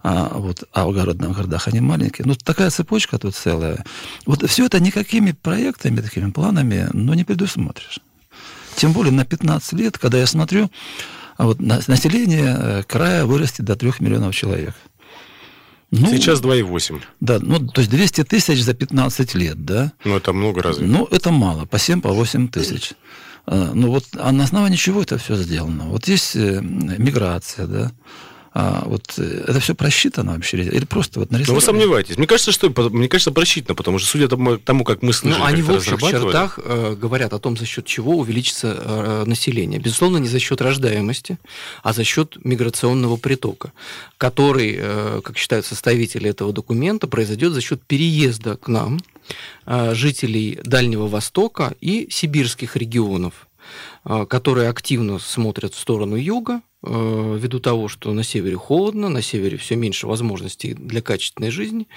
А, 0.02 0.32
вот, 0.34 0.64
а 0.72 0.84
в 0.84 0.92
городных 0.92 1.36
городах 1.36 1.68
они 1.68 1.80
маленькие. 1.80 2.26
Ну, 2.26 2.34
такая 2.34 2.70
цепочка 2.70 3.18
тут 3.18 3.36
целая. 3.36 3.84
Вот 4.26 4.48
все 4.50 4.66
это 4.66 4.80
никакими 4.80 5.30
проектами, 5.30 6.00
такими 6.00 6.32
планами, 6.32 6.88
ну, 6.92 7.14
не 7.14 7.22
предусмотришь. 7.22 8.00
Тем 8.74 8.92
более 8.92 9.12
на 9.12 9.24
15 9.24 9.72
лет, 9.74 9.96
когда 9.96 10.18
я 10.18 10.26
смотрю, 10.26 10.70
а 11.38 11.46
вот 11.46 11.60
население 11.60 12.56
э, 12.58 12.82
края 12.82 13.24
вырастет 13.24 13.64
до 13.64 13.76
3 13.76 13.92
миллионов 14.00 14.34
человек. 14.34 14.74
Ну, 15.92 16.08
Сейчас 16.08 16.42
2,8. 16.42 17.00
Да, 17.20 17.38
ну, 17.40 17.66
то 17.66 17.80
есть 17.80 17.90
200 17.90 18.24
тысяч 18.24 18.62
за 18.62 18.74
15 18.74 19.34
лет, 19.36 19.64
да? 19.64 19.92
Ну, 20.04 20.16
это 20.16 20.32
много 20.32 20.62
разве? 20.62 20.86
Ну, 20.86 21.06
это 21.10 21.30
мало, 21.30 21.64
по 21.64 21.78
7, 21.78 22.00
по 22.00 22.10
8 22.10 22.48
тысяч. 22.48 22.92
А, 23.46 23.70
ну, 23.72 23.88
вот, 23.90 24.04
а 24.18 24.32
на 24.32 24.44
основании 24.44 24.76
чего 24.76 25.00
это 25.00 25.16
все 25.16 25.36
сделано? 25.36 25.84
Вот 25.84 26.08
есть 26.08 26.34
э, 26.34 26.60
миграция, 26.60 27.66
да, 27.68 27.92
а, 28.60 28.82
вот 28.86 29.14
э, 29.18 29.44
это 29.46 29.60
все 29.60 29.72
просчитано 29.76 30.32
вообще? 30.32 30.56
Или 30.56 30.84
просто 30.84 31.20
вот 31.20 31.30
нарисовано? 31.30 31.60
Ну, 31.60 31.60
вы 31.60 31.64
сомневаетесь. 31.64 32.16
Мне 32.18 32.26
кажется, 32.26 32.50
что 32.50 32.68
мне 32.90 33.08
кажется, 33.08 33.30
просчитано, 33.30 33.76
потому 33.76 34.00
что, 34.00 34.08
судя 34.08 34.26
тому, 34.26 34.56
тому 34.56 34.82
как 34.82 35.00
мы 35.00 35.12
слышали, 35.12 35.38
ну, 35.38 35.46
они 35.46 35.62
в 35.62 35.70
общих 35.70 36.00
чертах 36.00 36.58
э, 36.64 36.96
говорят 37.00 37.32
о 37.34 37.38
том, 37.38 37.56
за 37.56 37.66
счет 37.66 37.86
чего 37.86 38.16
увеличится 38.16 38.76
э, 38.76 39.24
население. 39.26 39.78
Безусловно, 39.78 40.16
не 40.16 40.26
за 40.26 40.40
счет 40.40 40.60
рождаемости, 40.60 41.38
а 41.84 41.92
за 41.92 42.02
счет 42.02 42.36
миграционного 42.42 43.16
притока, 43.16 43.72
который, 44.16 44.76
э, 44.76 45.20
как 45.22 45.38
считают 45.38 45.64
составители 45.64 46.28
этого 46.28 46.52
документа, 46.52 47.06
произойдет 47.06 47.52
за 47.52 47.60
счет 47.60 47.80
переезда 47.86 48.56
к 48.56 48.66
нам 48.66 48.98
э, 49.66 49.94
жителей 49.94 50.58
Дальнего 50.64 51.06
Востока 51.06 51.76
и 51.80 52.08
сибирских 52.10 52.74
регионов 52.74 53.47
которые 54.04 54.68
активно 54.68 55.18
смотрят 55.18 55.74
в 55.74 55.78
сторону 55.78 56.16
юга, 56.16 56.62
Э, 56.84 57.36
ввиду 57.36 57.58
того, 57.58 57.88
что 57.88 58.12
на 58.12 58.22
севере 58.22 58.56
холодно, 58.56 59.08
на 59.08 59.20
севере 59.20 59.56
все 59.56 59.74
меньше 59.74 60.06
возможностей 60.06 60.74
для 60.74 61.02
качественной 61.02 61.50
жизни, 61.50 61.88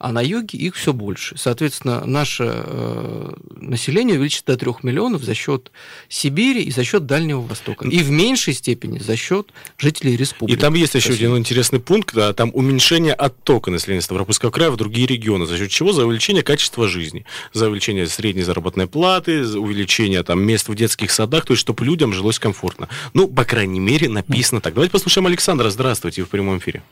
а 0.00 0.12
на 0.12 0.22
юге 0.22 0.58
их 0.58 0.76
все 0.76 0.94
больше. 0.94 1.36
Соответственно, 1.36 2.06
наше 2.06 2.44
э, 2.48 3.32
население 3.56 4.16
увеличится 4.16 4.46
до 4.46 4.56
3 4.56 4.72
миллионов 4.82 5.22
за 5.22 5.34
счет 5.34 5.70
Сибири 6.08 6.62
и 6.62 6.70
за 6.70 6.84
счет 6.84 7.04
Дальнего 7.04 7.42
Востока. 7.42 7.86
И 7.86 7.98
в 7.98 8.10
меньшей 8.10 8.54
степени 8.54 8.98
за 8.98 9.14
счет 9.16 9.48
жителей 9.76 10.16
республики. 10.16 10.56
И 10.56 10.60
там 10.60 10.72
есть 10.72 10.94
еще 10.94 11.12
один 11.12 11.36
интересный 11.36 11.80
пункт, 11.80 12.14
да, 12.14 12.32
там 12.32 12.50
уменьшение 12.54 13.12
оттока 13.12 13.70
населения 13.70 14.00
Ставропольского 14.00 14.50
края 14.50 14.70
в 14.70 14.76
другие 14.76 15.06
регионы, 15.06 15.44
за 15.44 15.58
счет 15.58 15.70
чего? 15.70 15.92
За 15.92 16.06
увеличение 16.06 16.42
качества 16.42 16.88
жизни, 16.88 17.26
за 17.52 17.66
увеличение 17.66 18.06
средней 18.06 18.42
заработной 18.42 18.86
платы, 18.86 19.44
за 19.44 19.60
увеличение 19.60 20.22
там, 20.22 20.42
мест 20.42 20.70
в 20.70 20.74
детских 20.74 21.10
садах, 21.10 21.44
то 21.44 21.52
есть 21.52 21.60
чтобы 21.60 21.84
людям 21.84 22.14
жилось 22.14 22.38
комфортно. 22.38 22.88
Ну, 23.12 23.28
по 23.28 23.44
крайней 23.44 23.80
мере, 23.80 24.08
написано 24.08 24.62
так. 24.62 24.72
Давайте 24.72 24.92
послушаем 24.92 25.26
Александра. 25.26 25.68
Здравствуйте, 25.68 26.22
в 26.22 26.30
прямом 26.30 26.56
эфире. 26.56 26.82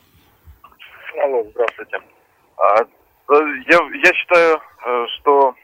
Алло, 1.24 1.42
здравствуйте. 1.54 1.96
А, 3.28 3.34
Э, 3.34 3.40
я, 3.68 3.78
я 4.04 4.14
считаю, 4.14 4.56
э, 4.56 5.06
что 5.18 5.54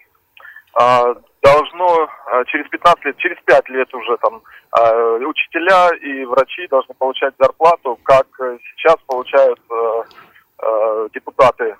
а, 0.74 1.14
должно 1.42 2.08
э, 2.32 2.44
через 2.46 2.68
15 2.68 3.04
лет, 3.04 3.16
через 3.18 3.36
5 3.44 3.68
лет 3.70 3.94
уже 3.94 4.16
там 4.18 4.42
э, 4.78 5.18
учителя 5.24 5.90
и 6.02 6.24
врачи 6.24 6.66
должны 6.68 6.94
получать 6.94 7.34
зарплату, 7.38 7.98
как 8.02 8.26
э, 8.40 8.58
сейчас 8.76 8.96
получают 9.06 9.60
депутаты, 11.12 11.76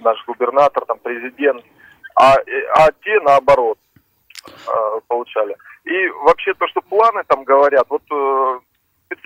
наш 0.00 0.24
губернатор, 0.24 0.84
там 0.86 0.98
президент, 1.00 1.62
а, 2.14 2.36
а 2.76 2.92
те 3.04 3.20
наоборот 3.20 3.76
получали. 5.08 5.54
И 5.84 6.08
вообще 6.24 6.54
то, 6.54 6.66
что 6.68 6.80
планы 6.80 7.22
там 7.26 7.44
говорят, 7.44 7.84
вот 7.90 8.02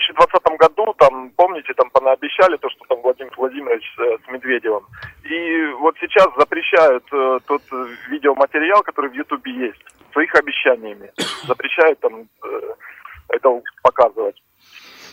2020 0.09 0.59
году, 0.59 0.94
там, 0.99 1.30
помните, 1.37 1.73
там 1.75 1.90
понаобещали 1.90 2.56
то, 2.56 2.68
что 2.71 2.85
там 2.88 3.00
Владимир 3.02 3.32
Владимирович 3.37 3.85
с 3.97 4.28
Медведевым. 4.30 4.85
И 5.25 5.66
вот 5.78 5.97
сейчас 6.00 6.28
запрещают 6.37 7.04
э, 7.12 7.38
тот 7.47 7.62
видеоматериал, 8.09 8.82
который 8.82 9.11
в 9.11 9.14
Ютубе 9.14 9.52
есть, 9.52 9.82
своих 10.12 10.35
обещаниями. 10.35 11.11
Запрещают 11.47 12.00
там 12.00 12.28
э, 12.44 12.61
это 13.28 13.62
показывать. 13.82 14.37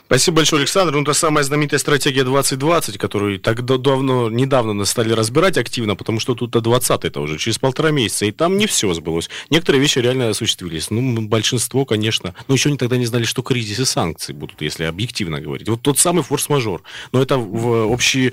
Спасибо 0.09 0.37
большое, 0.37 0.61
Александр. 0.61 0.95
Ну, 0.95 1.03
та 1.03 1.13
самая 1.13 1.43
знаменитая 1.43 1.79
стратегия 1.79 2.23
2020, 2.23 2.97
которую 2.97 3.39
так 3.39 3.63
да- 3.63 3.77
давно, 3.77 4.27
недавно 4.31 4.73
нас 4.73 4.89
стали 4.89 5.13
разбирать 5.13 5.55
активно, 5.55 5.95
потому 5.95 6.19
что 6.19 6.33
тут 6.33 6.49
до 6.49 6.61
20 6.61 7.05
это 7.05 7.19
уже 7.19 7.37
через 7.37 7.59
полтора 7.59 7.91
месяца, 7.91 8.25
и 8.25 8.31
там 8.31 8.57
не 8.57 8.65
все 8.65 8.91
сбылось. 8.95 9.29
Некоторые 9.51 9.79
вещи 9.79 9.99
реально 9.99 10.29
осуществились. 10.29 10.89
Ну, 10.89 11.21
большинство, 11.21 11.85
конечно. 11.85 12.33
Но 12.47 12.55
еще 12.55 12.69
они 12.69 12.79
тогда 12.79 12.97
не 12.97 13.05
знали, 13.05 13.23
что 13.23 13.43
кризис 13.43 13.77
и 13.77 13.85
санкции 13.85 14.33
будут, 14.33 14.59
если 14.63 14.85
объективно 14.85 15.41
говорить. 15.41 15.69
Вот 15.69 15.83
тот 15.83 15.99
самый 15.99 16.23
форс-мажор. 16.23 16.81
Но 17.11 17.21
это 17.21 17.37
в 17.37 17.93
общем 17.93 18.31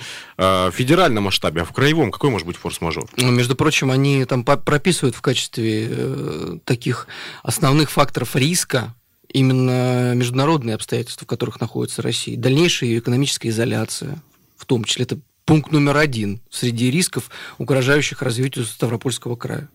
федеральном 0.73 1.25
масштабе, 1.25 1.61
а 1.61 1.65
в 1.67 1.75
краевом 1.75 2.11
какой 2.11 2.31
может 2.31 2.47
быть 2.47 2.57
форс-мажор? 2.57 3.05
Ну, 3.19 3.31
Между 3.33 3.55
прочим, 3.55 3.91
они 3.91 4.25
там 4.25 4.45
прописывают 4.45 5.15
в 5.15 5.21
качестве 5.21 5.89
э, 5.91 6.59
таких 6.65 7.07
основных 7.43 7.91
факторов 7.91 8.35
риска 8.35 8.95
именно 9.37 10.15
международные 10.15 10.75
обстоятельства, 10.75 11.27
в 11.27 11.29
которых 11.29 11.61
находится 11.61 12.01
Россия. 12.01 12.39
Дальнейшая 12.39 12.89
ее 12.89 13.01
экономическая 13.01 13.51
изоляция, 13.51 14.23
в 14.57 14.65
том 14.65 14.85
числе, 14.85 15.05
это 15.05 15.19
пункт 15.45 15.73
номер 15.73 15.99
один 15.99 16.41
среди 16.51 16.91
рисков, 16.91 17.31
угрожающих 17.59 18.23
развитию 18.23 18.65
Ставропольского 18.65 19.37
края. 19.37 19.69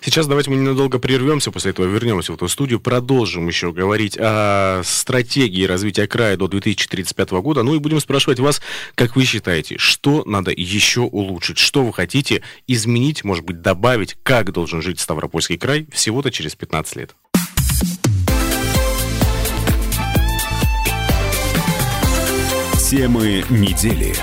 Сейчас 0.00 0.26
давайте 0.26 0.50
мы 0.50 0.56
ненадолго 0.56 0.98
прервемся, 0.98 1.50
после 1.50 1.72
этого 1.72 1.84
вернемся 1.84 2.32
в 2.32 2.36
эту 2.36 2.48
студию, 2.48 2.80
продолжим 2.80 3.46
еще 3.46 3.72
говорить 3.72 4.16
о 4.18 4.80
стратегии 4.84 5.64
развития 5.64 6.06
края 6.06 6.38
до 6.38 6.48
2035 6.48 7.30
года. 7.32 7.62
Ну 7.62 7.74
и 7.74 7.80
будем 7.80 8.00
спрашивать 8.00 8.38
вас, 8.38 8.62
как 8.94 9.16
вы 9.16 9.24
считаете, 9.24 9.76
что 9.76 10.22
надо 10.24 10.50
еще 10.50 11.00
улучшить, 11.00 11.58
что 11.58 11.84
вы 11.84 11.92
хотите 11.92 12.42
изменить, 12.66 13.22
может 13.22 13.44
быть, 13.44 13.60
добавить, 13.60 14.16
как 14.22 14.52
должен 14.52 14.80
жить 14.80 14.98
Ставропольский 15.00 15.58
край 15.58 15.86
всего-то 15.92 16.30
через 16.30 16.54
15 16.54 16.96
лет. 16.96 17.14
Темы 22.96 23.42
недели. 23.50 24.14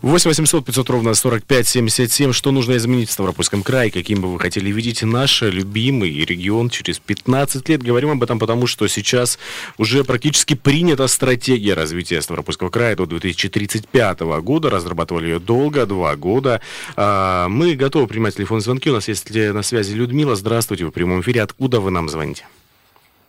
8 0.00 0.30
800 0.30 0.64
500 0.64 0.88
ровно 0.88 1.12
45 1.12 1.68
77. 1.68 2.32
Что 2.32 2.52
нужно 2.52 2.78
изменить 2.78 3.10
в 3.10 3.12
Ставропольском 3.12 3.62
крае? 3.62 3.90
Каким 3.90 4.22
бы 4.22 4.32
вы 4.32 4.40
хотели 4.40 4.70
видеть 4.70 5.02
наш 5.02 5.42
любимый 5.42 6.24
регион 6.24 6.70
через 6.70 7.00
15 7.00 7.68
лет? 7.68 7.82
Говорим 7.82 8.12
об 8.12 8.22
этом 8.22 8.38
потому, 8.38 8.66
что 8.66 8.88
сейчас 8.88 9.38
уже 9.76 10.04
практически 10.04 10.54
принята 10.54 11.06
стратегия 11.06 11.74
развития 11.74 12.22
Ставропольского 12.22 12.70
края 12.70 12.96
до 12.96 13.04
2035 13.04 14.20
года. 14.40 14.70
Разрабатывали 14.70 15.26
ее 15.26 15.38
долго, 15.38 15.84
два 15.84 16.16
года. 16.16 16.62
А, 16.96 17.48
Мы 17.48 17.74
готовы 17.74 18.06
принимать 18.06 18.36
телефонные 18.36 18.62
звонки. 18.62 18.88
У 18.88 18.94
нас 18.94 19.06
есть 19.08 19.30
на 19.34 19.62
связи 19.62 19.92
Людмила. 19.92 20.34
Здравствуйте, 20.34 20.84
вы 20.86 20.92
в 20.92 20.94
прямом 20.94 21.20
эфире. 21.20 21.42
Откуда 21.42 21.80
вы 21.80 21.90
нам 21.90 22.08
звоните? 22.08 22.46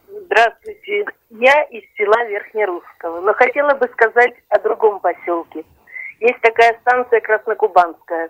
Здравствуйте. 0.07 1.14
Я 1.37 1.63
из 1.63 1.83
села 1.97 2.23
Верхнерусского, 2.27 3.19
но 3.19 3.33
хотела 3.33 3.75
бы 3.75 3.89
сказать 3.89 4.35
о 4.49 4.59
другом 4.59 5.01
поселке. 5.01 5.65
Есть 6.21 6.39
такая 6.39 6.79
станция 6.79 7.19
Краснокубанская. 7.19 8.29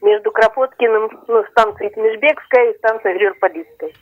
Между 0.00 0.30
Кропоткиным, 0.30 1.10
ну, 1.26 1.44
станцией 1.50 1.92
Межбекская 2.00 2.70
и 2.70 2.78
станцией 2.78 3.18
Грюрполистской. 3.18 3.94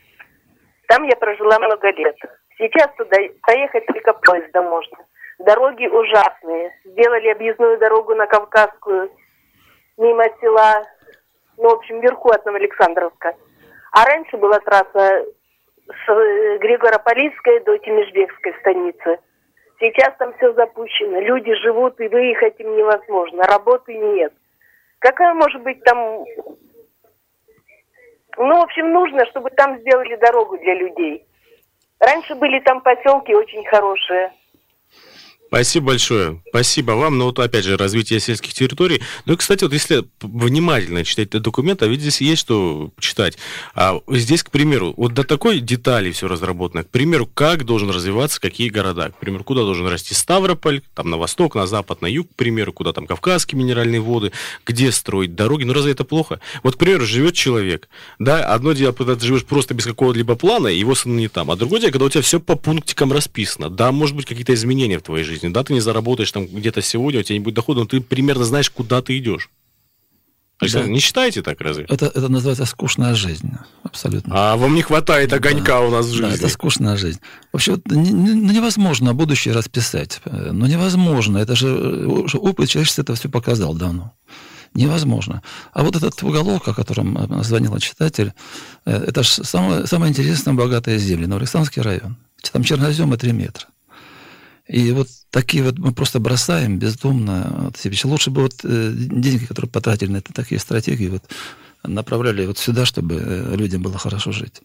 Там 0.89 1.05
я 1.05 1.17
прожила 1.17 1.59
много 1.59 1.91
лет. 1.93 2.17
Сейчас 2.59 2.91
туда 2.99 3.17
проехать 3.43 3.87
только 3.87 4.13
поездом 4.13 4.67
можно. 4.67 4.99
Дороги 5.39 5.87
ужасные. 5.87 6.75
Сделали 6.85 7.29
объездную 7.29 7.79
дорогу 7.79 8.15
на 8.15 8.27
Кавказскую, 8.27 9.11
мимо 9.97 10.25
села, 10.43 10.85
ну, 11.57 11.71
в 11.71 11.75
общем, 11.79 12.01
вверху 12.01 12.29
от 12.29 12.45
Новоалександровска. 12.45 13.35
А 13.93 14.05
раньше 14.05 14.37
была 14.37 14.61
трасса 14.61 15.25
с 15.89 16.11
э, 16.11 16.59
Григорополитской 16.59 17.61
до 17.61 17.79
Тимишбекской 17.79 18.55
станицы. 18.61 19.19
Сейчас 19.81 20.15
там 20.19 20.35
все 20.35 20.53
запущено. 20.55 21.21
Люди 21.21 21.55
живут, 21.55 22.01
и 22.01 22.09
выехать 22.09 22.59
им 22.59 22.77
невозможно. 22.77 23.45
Работы 23.45 23.95
нет. 23.95 24.33
Какая 24.99 25.35
может 25.35 25.63
быть 25.63 25.83
там... 25.85 26.25
Ну, 28.37 28.61
в 28.61 28.63
общем, 28.63 28.93
нужно, 28.93 29.25
чтобы 29.27 29.51
там 29.51 29.79
сделали 29.79 30.17
дорогу 30.17 30.59
для 30.59 30.75
людей. 30.75 31.25
Раньше 32.01 32.35
были 32.35 32.61
там 32.61 32.81
поселки 32.81 33.35
очень 33.35 33.65
хорошие. 33.67 34.33
Спасибо 35.49 35.87
большое. 35.87 36.43
Спасибо 36.51 36.93
вам. 36.93 37.17
Но 37.17 37.25
вот 37.27 37.39
опять 37.39 37.65
же, 37.65 37.79
развитие 37.79 38.21
сельских 38.21 38.53
территорий. 38.53 39.01
Ну 39.25 39.33
и, 39.33 39.37
кстати, 39.37 39.65
вот 39.65 39.73
если 39.73 40.05
внимательно 40.21 41.05
читать 41.05 41.29
этот 41.29 41.43
документ, 41.43 41.83
а 41.83 41.87
ведь 41.87 42.03
здесь 42.03 42.21
есть 42.21 42.43
что 42.43 42.91
читать. 43.01 43.39
А 43.75 43.99
здесь, 44.09 44.43
к 44.43 44.51
примеру, 44.51 44.93
вот 44.99 45.15
до 45.15 45.25
такой 45.25 45.61
детали 45.61 46.11
все 46.13 46.29
разработано. 46.29 46.85
К 46.85 46.91
примеру, 46.91 47.27
как 47.27 47.65
должен 47.65 47.89
развиваться 47.89 48.41
какие 48.43 48.69
города. 48.69 49.09
К 49.09 49.19
примеру, 49.19 49.43
куда 49.43 49.63
должен 49.63 49.87
расти 49.89 50.15
Ставрополь, 50.15 50.83
там 50.95 51.09
на 51.09 51.17
восток, 51.17 51.55
на 51.55 51.67
запад, 51.67 52.03
на 52.03 52.07
юг, 52.07 52.29
к 52.31 52.35
примеру, 52.35 52.75
куда 52.75 52.93
там 52.93 53.07
Кавказские 53.07 53.59
минеральные 53.59 54.03
воды, 54.03 54.33
где 54.67 54.93
строить 54.93 55.35
дороги. 55.35 55.65
Ну 55.65 55.73
разве 55.73 55.93
это 55.93 56.05
плохо? 56.05 56.41
Вот, 56.63 56.75
к 56.75 56.79
примеру, 56.79 57.07
живет 57.07 57.35
человек. 57.35 57.89
Да, 58.19 58.45
одно 58.53 58.75
дело, 58.75 58.93
когда 58.93 59.17
ты 59.17 59.25
живешь 59.25 59.47
просто 59.47 59.73
без 59.73 59.87
какого-либо 59.87 60.35
плана, 60.35 60.69
его 60.69 60.95
сын 60.95 61.17
не 61.17 61.29
там. 61.29 61.51
А 61.51 61.57
другое 61.57 61.81
дело, 61.81 61.93
когда 61.93 62.05
у 62.05 62.11
тебя 62.11 62.23
все 62.23 62.39
по 62.39 62.55
пунктикам 62.55 63.15
расписано. 63.15 63.71
Да, 63.71 63.93
может 63.93 64.15
быть, 64.15 64.27
какие-то 64.27 64.53
изменения 64.53 64.99
в 64.99 65.03
твоей 65.03 65.25
жизни 65.25 65.38
жизни, 65.39 65.53
да, 65.53 65.63
ты 65.65 65.73
не 65.73 65.81
заработаешь 65.81 66.31
там 66.33 66.47
где-то 66.47 66.83
сегодня, 66.83 67.21
у 67.21 67.23
тебя 67.23 67.39
не 67.39 67.45
будет 67.45 67.55
дохода, 67.55 67.81
но 67.81 67.87
ты 67.87 68.01
примерно 68.01 68.45
знаешь, 68.45 68.71
куда 68.71 69.01
ты 69.03 69.17
идешь. 69.19 69.51
Александр, 70.61 70.87
Да. 70.89 70.93
не 70.93 70.99
считаете 70.99 71.43
так 71.43 71.61
разве? 71.61 71.85
Это, 71.89 72.07
это 72.07 72.29
называется 72.29 72.65
скучная 72.67 73.15
жизнь. 73.15 73.53
Абсолютно. 73.85 74.35
А 74.37 74.57
вам 74.57 74.75
не 74.75 74.83
хватает 74.83 75.33
огонька 75.33 75.81
у 75.83 75.91
нас 75.91 76.07
в 76.07 76.11
Да, 76.11 76.17
жизни. 76.31 76.35
это 76.45 76.49
скучная 76.49 76.97
жизнь. 76.97 77.21
Вообще, 77.53 77.73
вот 77.73 77.87
не- 77.87 78.11
не- 78.11 78.33
ну, 78.35 78.53
невозможно 78.53 79.15
будущее 79.15 79.55
расписать. 79.55 80.21
Э, 80.25 80.51
Ну, 80.53 80.67
невозможно. 80.67 81.39
Это 81.39 81.55
же 81.55 81.69
э, 81.69 82.07
опыт 82.39 82.69
человечества 82.69 83.03
это 83.03 83.15
все 83.15 83.29
показал 83.29 83.73
давно. 83.75 84.13
Невозможно. 84.75 85.43
А 85.73 85.85
вот 85.85 85.95
этот 85.95 86.21
уголок, 86.25 86.67
о 86.67 86.75
котором 86.75 87.17
э, 87.17 87.45
звонил 87.45 87.79
читатель, 87.79 88.33
это 88.85 89.23
же 89.23 89.45
самое, 89.45 89.87
самое 89.87 90.11
интересное, 90.11 90.55
богатое 90.55 90.99
земли. 90.99 91.27
Новоалександровский 91.27 91.83
район. 91.83 92.17
Там 92.53 92.65
черноземы 92.65 93.17
3 93.17 93.31
метра. 93.33 93.67
И 94.69 94.93
вот 94.93 95.09
такие 95.31 95.65
вот 95.65 95.79
мы 95.79 95.93
просто 95.93 96.21
бросаем 96.21 96.79
бездумно. 96.79 97.51
Вот 97.65 97.77
себе. 97.79 97.97
Лучше 98.05 98.31
бы 98.31 98.43
вот 98.43 98.61
э, 98.65 98.93
деньги, 98.95 99.47
которые 99.47 99.71
потратили 99.71 100.11
на 100.11 100.19
это, 100.19 100.33
такие 100.33 100.61
стратегии, 100.61 101.09
вот, 101.09 101.25
направляли 101.85 102.47
вот 102.47 102.59
сюда, 102.59 102.85
чтобы 102.85 103.17
э, 103.17 103.57
людям 103.57 103.83
было 103.83 103.99
хорошо 103.99 104.31
жить. 104.31 104.61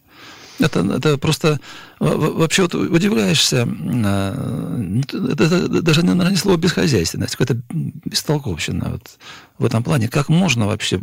Это, 0.60 0.80
это 0.80 1.18
просто 1.18 1.58
вообще 1.98 2.62
вот 2.62 2.74
удивляешься, 2.74 3.66
э, 3.66 5.02
это, 5.32 5.44
это 5.44 5.82
даже, 5.82 6.04
наверное, 6.04 6.30
не 6.30 6.36
слово 6.36 6.58
бесхозяйственность, 6.58 7.36
какая-то 7.36 7.62
бестолковщина 7.72 8.90
вот, 8.90 9.18
в 9.58 9.64
этом 9.64 9.82
плане. 9.82 10.08
Как 10.08 10.28
можно 10.28 10.66
вообще 10.66 11.00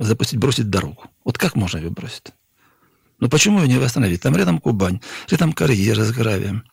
запустить, 0.00 0.38
бросить 0.38 0.68
дорогу? 0.68 1.04
Вот 1.24 1.38
как 1.38 1.56
можно 1.56 1.78
ее 1.78 1.90
бросить? 1.90 2.32
Ну 3.18 3.30
почему 3.30 3.62
ее 3.62 3.68
не 3.68 3.78
восстановить? 3.78 4.20
Там 4.20 4.36
рядом 4.36 4.58
Кубань, 4.60 5.00
рядом 5.30 5.54
карьеры 5.54 6.04
с 6.04 6.12
гравием. 6.12 6.64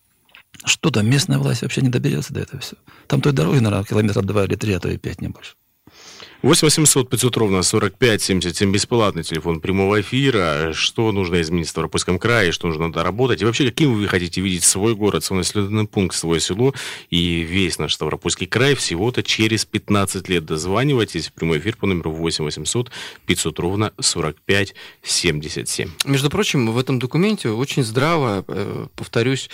Что 0.66 0.92
там, 0.92 1.10
местная 1.10 1.40
власть 1.40 1.62
вообще 1.62 1.82
не 1.82 1.90
доберется 1.90 2.34
до 2.34 2.42
этого 2.42 2.62
все. 2.62 2.76
Там 3.08 3.22
той 3.22 3.34
дороги, 3.34 3.60
наверное, 3.60 3.84
километра 3.84 4.22
два 4.22 4.46
или 4.46 4.56
три, 4.56 4.74
а 4.74 4.80
то 4.80 4.90
и 4.90 4.98
пять, 4.98 5.22
не 5.22 5.28
больше. 5.28 5.56
8 6.44 6.66
800 6.66 7.10
500 7.10 7.38
ровно 7.38 7.64
45 7.64 8.22
77 8.22 8.70
бесплатный 8.70 9.24
телефон 9.24 9.62
прямого 9.62 10.02
эфира. 10.02 10.74
Что 10.74 11.14
нужно 11.14 11.40
изменить 11.40 11.68
в 11.68 11.70
Ставропольском 11.70 12.20
крае, 12.20 12.52
что 12.52 12.68
нужно 12.68 12.92
доработать. 12.92 13.42
И 13.42 13.46
вообще, 13.46 13.64
каким 13.70 13.94
вы 13.94 14.10
хотите 14.10 14.42
видеть 14.42 14.66
свой 14.66 14.94
город, 14.94 15.24
свой 15.24 15.38
населенный 15.38 15.88
пункт, 15.88 16.18
свое 16.18 16.42
село 16.42 16.74
и 17.10 17.40
весь 17.40 17.80
наш 17.80 17.94
Ставропольский 17.94 18.46
край 18.46 18.76
всего-то 18.76 19.24
через 19.24 19.64
15 19.64 20.28
лет. 20.28 20.44
Дозванивайтесь 20.44 21.30
в 21.30 21.32
прямой 21.32 21.60
эфир 21.60 21.78
по 21.78 21.88
номеру 21.88 22.12
8 22.12 22.44
800 22.44 22.92
500 23.26 23.60
ровно 23.60 23.94
45 24.02 24.76
77. 25.02 25.92
Между 26.04 26.30
прочим, 26.30 26.70
в 26.70 26.78
этом 26.78 27.00
документе 27.00 27.52
очень 27.52 27.84
здраво, 27.84 28.44
э, 28.46 28.88
повторюсь, 28.98 29.50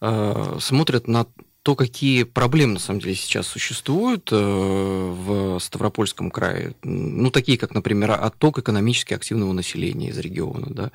э, 0.00 0.56
смотрят 0.60 1.06
на 1.06 1.26
то, 1.62 1.76
какие 1.76 2.24
проблемы 2.24 2.74
на 2.74 2.78
самом 2.80 3.00
деле 3.00 3.14
сейчас 3.14 3.46
существуют 3.46 4.30
э, 4.32 4.36
в 4.36 5.60
Ставропольском 5.60 6.30
крае. 6.32 6.74
Ну, 6.82 7.30
такие, 7.30 7.56
как, 7.56 7.72
например, 7.72 8.10
отток 8.10 8.58
экономически 8.58 9.14
активного 9.14 9.52
населения 9.52 10.08
из 10.08 10.18
региона, 10.18 10.66
да, 10.70 10.90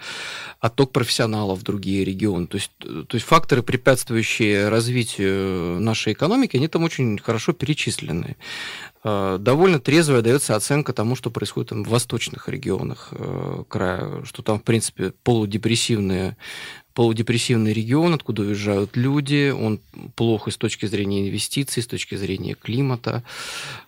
отток 0.59 0.91
профессионалов 0.91 1.59
в 1.59 1.63
другие 1.63 2.03
регионы. 2.03 2.47
То 2.47 2.57
есть, 2.57 2.71
то 2.79 3.15
есть 3.15 3.25
факторы, 3.25 3.63
препятствующие 3.63 4.67
развитию 4.67 5.79
нашей 5.79 6.11
экономики, 6.11 6.57
они 6.57 6.67
там 6.67 6.83
очень 6.83 7.17
хорошо 7.17 7.53
перечислены. 7.53 8.35
Э, 9.05 9.37
довольно 9.39 9.79
трезвая 9.79 10.21
дается 10.21 10.57
оценка 10.57 10.91
тому, 10.91 11.15
что 11.15 11.29
происходит 11.29 11.69
там 11.69 11.85
в 11.85 11.89
восточных 11.89 12.49
регионах 12.49 13.09
э, 13.11 13.63
края, 13.69 14.25
что 14.25 14.41
там, 14.41 14.59
в 14.59 14.63
принципе, 14.63 15.13
полудепрессивные 15.23 16.35
полудепрессивный 16.97 17.73
регион, 17.73 18.15
откуда 18.15 18.41
уезжают 18.41 18.97
люди, 18.97 19.51
он 19.51 19.79
плох 20.15 20.47
и 20.47 20.51
с 20.51 20.57
точки 20.57 20.87
зрения 20.87 21.27
инвестиций, 21.27 21.83
с 21.83 21.85
точки 21.85 22.15
зрения 22.15 22.55
климата. 22.55 23.23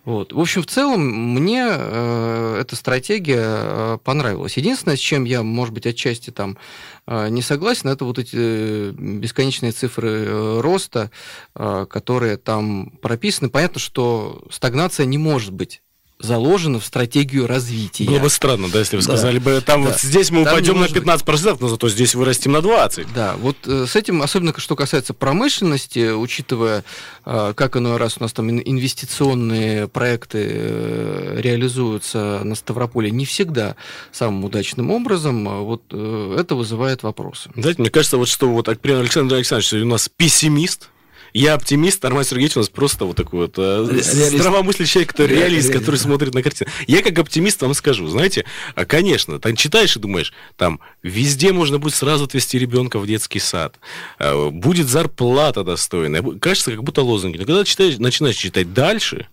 Вот. 0.06 0.32
В 0.32 0.39
общем, 0.39 0.62
в 0.62 0.68
целом, 0.68 1.01
мне 1.34 1.66
э, 1.68 2.58
эта 2.62 2.75
стратегия 2.75 3.42
э, 3.42 3.98
понравилась. 4.04 4.58
Единственное, 4.58 4.96
с 4.96 5.00
чем 5.00 5.24
я, 5.24 5.42
может 5.42 5.74
быть, 5.74 5.88
отчасти 5.88 6.30
там 6.30 6.60
э, 7.08 7.30
не 7.30 7.42
согласен, 7.42 7.89
это 7.89 8.06
вот 8.06 8.20
эти 8.20 8.38
э, 8.38 8.92
бесконечные 8.92 9.72
цифры 9.72 10.25
э, 10.28 10.60
роста, 10.62 11.10
э, 11.56 11.88
которые 11.89 12.38
там 12.38 12.92
прописаны. 13.01 13.50
Понятно, 13.50 13.80
что 13.80 14.44
стагнация 14.51 15.08
не 15.08 15.18
может 15.18 15.51
быть 15.51 15.82
заложено 16.19 16.79
в 16.81 16.85
стратегию 16.85 17.47
развития. 17.47 18.03
Было 18.05 18.19
бы 18.19 18.29
странно, 18.29 18.67
да, 18.69 18.79
если 18.79 18.97
вы 18.97 19.03
да. 19.03 19.07
сказали 19.07 19.39
бы, 19.39 19.61
там 19.65 19.83
да. 19.83 19.91
вот 19.91 20.01
здесь 20.01 20.31
мы 20.31 20.43
там 20.43 20.53
упадем 20.53 20.79
на 20.79 20.85
15%, 20.85 21.51
быть. 21.51 21.61
но 21.61 21.67
зато 21.69 21.88
здесь 21.88 22.13
вырастим 22.13 22.51
на 22.51 22.57
20%. 22.57 23.07
Да, 23.15 23.35
вот 23.38 23.55
э, 23.65 23.85
с 23.88 23.95
этим, 23.95 24.21
особенно 24.21 24.53
что 24.57 24.75
касается 24.75 25.13
промышленности, 25.13 26.11
учитывая, 26.11 26.83
э, 27.25 27.53
как 27.55 27.77
иной 27.77 27.95
раз 27.95 28.17
у 28.19 28.23
нас 28.23 28.33
там 28.33 28.49
инвестиционные 28.49 29.88
проекты 29.88 30.45
э, 30.51 31.39
реализуются 31.39 32.41
на 32.43 32.55
Ставрополе 32.55 33.11
не 33.11 33.23
всегда 33.23 33.77
самым 34.11 34.43
удачным 34.43 34.91
образом, 34.91 35.47
а 35.47 35.61
вот 35.61 35.83
это 35.89 36.55
вызывает 36.55 37.03
вопросы. 37.03 37.49
Знаете, 37.55 37.81
мне 37.81 37.89
кажется, 37.89 38.17
вот 38.17 38.27
что 38.27 38.49
вот, 38.49 38.67
например, 38.67 38.99
Александр 38.99 39.35
Александрович 39.35 39.71
у 39.73 39.85
нас 39.85 40.09
пессимист, 40.09 40.89
я 41.33 41.53
оптимист, 41.53 42.03
Арман 42.05 42.24
Сергеевич 42.24 42.57
у 42.57 42.59
нас 42.59 42.69
просто 42.69 43.05
вот 43.05 43.15
такой 43.15 43.41
вот 43.41 43.55
э, 43.57 43.86
здравомыслящий 44.01 44.93
человек, 44.93 45.12
который 45.12 45.36
реалист, 45.38 45.71
который 45.71 45.95
смотрит 45.95 46.33
на 46.33 46.41
картину. 46.41 46.69
Я 46.88 47.01
как 47.01 47.17
оптимист 47.19 47.62
вам 47.62 47.74
скажу, 47.74 48.07
знаете, 48.07 48.45
а, 48.75 48.86
конечно, 48.86 49.39
там 49.39 49.55
читаешь 49.55 49.95
и 49.95 50.00
думаешь, 50.00 50.33
там 50.57 50.79
везде 51.03 51.53
можно 51.53 51.79
будет 51.79 51.95
сразу 51.95 52.25
отвезти 52.25 52.57
ребенка 52.57 53.00
в 53.00 53.07
детский 53.07 53.39
сад, 53.39 53.79
а, 54.17 54.50
будет 54.50 54.88
зарплата 54.88 55.63
достойная, 55.63 56.21
кажется, 56.21 56.71
как 56.71 56.83
будто 56.83 57.01
лозунги. 57.01 57.38
Но 57.38 57.45
когда 57.45 57.63
читаешь, 57.63 57.98
начинаешь 57.98 58.36
читать 58.36 58.74
дальше, 58.74 59.27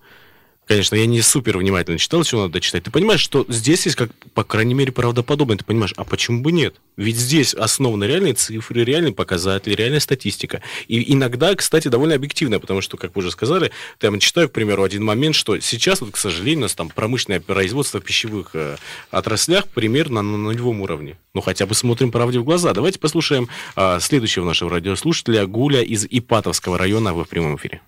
Конечно, 0.67 0.97
я 0.97 1.07
не 1.07 1.23
супер 1.23 1.59
внимательно 1.59 1.97
читал, 1.97 2.25
все 2.25 2.43
надо 2.43 2.61
читать. 2.61 2.83
Ты 2.83 2.91
понимаешь, 2.91 3.21
что 3.21 3.47
здесь 3.49 3.87
есть, 3.87 3.97
как, 3.97 4.11
по 4.35 4.43
крайней 4.43 4.75
мере, 4.75 4.91
правдоподобно. 4.91 5.57
Ты 5.57 5.65
понимаешь, 5.65 5.95
а 5.97 6.03
почему 6.03 6.43
бы 6.43 6.51
нет? 6.51 6.75
Ведь 6.97 7.17
здесь 7.17 7.55
основаны 7.55 8.03
реальные 8.05 8.35
цифры, 8.35 8.83
реальные 8.83 9.13
показатели, 9.13 9.75
реальная 9.77 10.01
статистика. 10.01 10.63
И 10.89 11.13
иногда, 11.13 11.55
кстати, 11.55 11.87
довольно 11.87 12.17
объективная, 12.17 12.59
потому 12.59 12.81
что, 12.81 12.97
как 12.97 13.15
вы 13.15 13.21
уже 13.21 13.31
сказали, 13.31 13.71
я 14.03 14.19
читаю, 14.19 14.49
к 14.49 14.53
примеру, 14.53 14.83
один 14.83 15.05
момент, 15.05 15.37
что 15.37 15.61
сейчас, 15.61 16.01
вот, 16.01 16.11
к 16.11 16.17
сожалению, 16.17 16.59
у 16.59 16.63
нас 16.63 16.75
там 16.75 16.89
промышленное 16.89 17.39
производство 17.39 18.01
в 18.01 18.05
пищевых 18.05 18.51
э, 18.55 18.77
отраслях 19.13 19.69
примерно 19.69 20.23
на 20.23 20.37
нулевом 20.37 20.81
уровне. 20.81 21.17
Ну, 21.33 21.43
хотя 21.43 21.67
бы 21.67 21.77
смотрим 21.77 22.11
правде 22.11 22.41
в 22.41 22.45
глаза. 22.45 22.73
Давайте 22.73 22.99
послушаем 22.99 23.49
э, 23.77 24.01
следующего 24.01 24.45
нашего 24.45 24.71
радиослушателя 24.73 25.47
Гуля 25.47 25.83
из 25.83 26.07
Ипатовского 26.11 26.77
района. 26.77 27.15
в 27.15 27.25
прямом 27.27 27.57
эфире. 27.57 27.83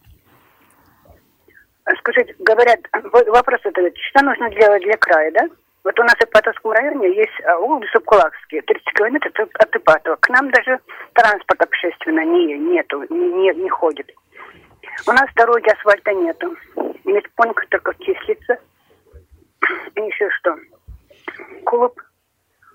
Скажите, 1.97 2.35
говорят, 2.41 2.81
вопрос 2.93 3.61
это, 3.65 3.81
что 4.11 4.25
нужно 4.25 4.51
делать 4.51 4.83
для 4.83 4.97
края, 4.97 5.31
да? 5.33 5.49
Вот 5.85 5.99
у 5.99 6.03
нас 6.03 6.15
в 6.15 6.25
Ипатовском 6.25 6.73
районе 6.73 7.15
есть 7.15 7.33
улица 7.61 7.99
Кулакские, 8.01 8.63
30 8.63 8.85
километров 8.95 9.49
от 9.55 9.77
Ипатова. 9.77 10.17
К 10.17 10.29
нам 10.29 10.51
даже 10.51 10.79
транспорт 11.15 11.63
общественно 11.63 12.25
не, 12.25 12.59
нету, 12.59 13.05
не, 13.09 13.55
не 13.55 13.71
ходит. 13.71 14.11
У 15.07 15.13
нас 15.13 15.27
дороги, 15.35 15.71
асфальта 15.71 16.13
нету. 16.13 16.55
Медпункт 17.05 17.69
только 17.71 17.95
числится. 18.05 18.59
И 19.95 20.01
еще 20.01 20.29
что? 20.31 20.57
Клуб, 21.65 21.99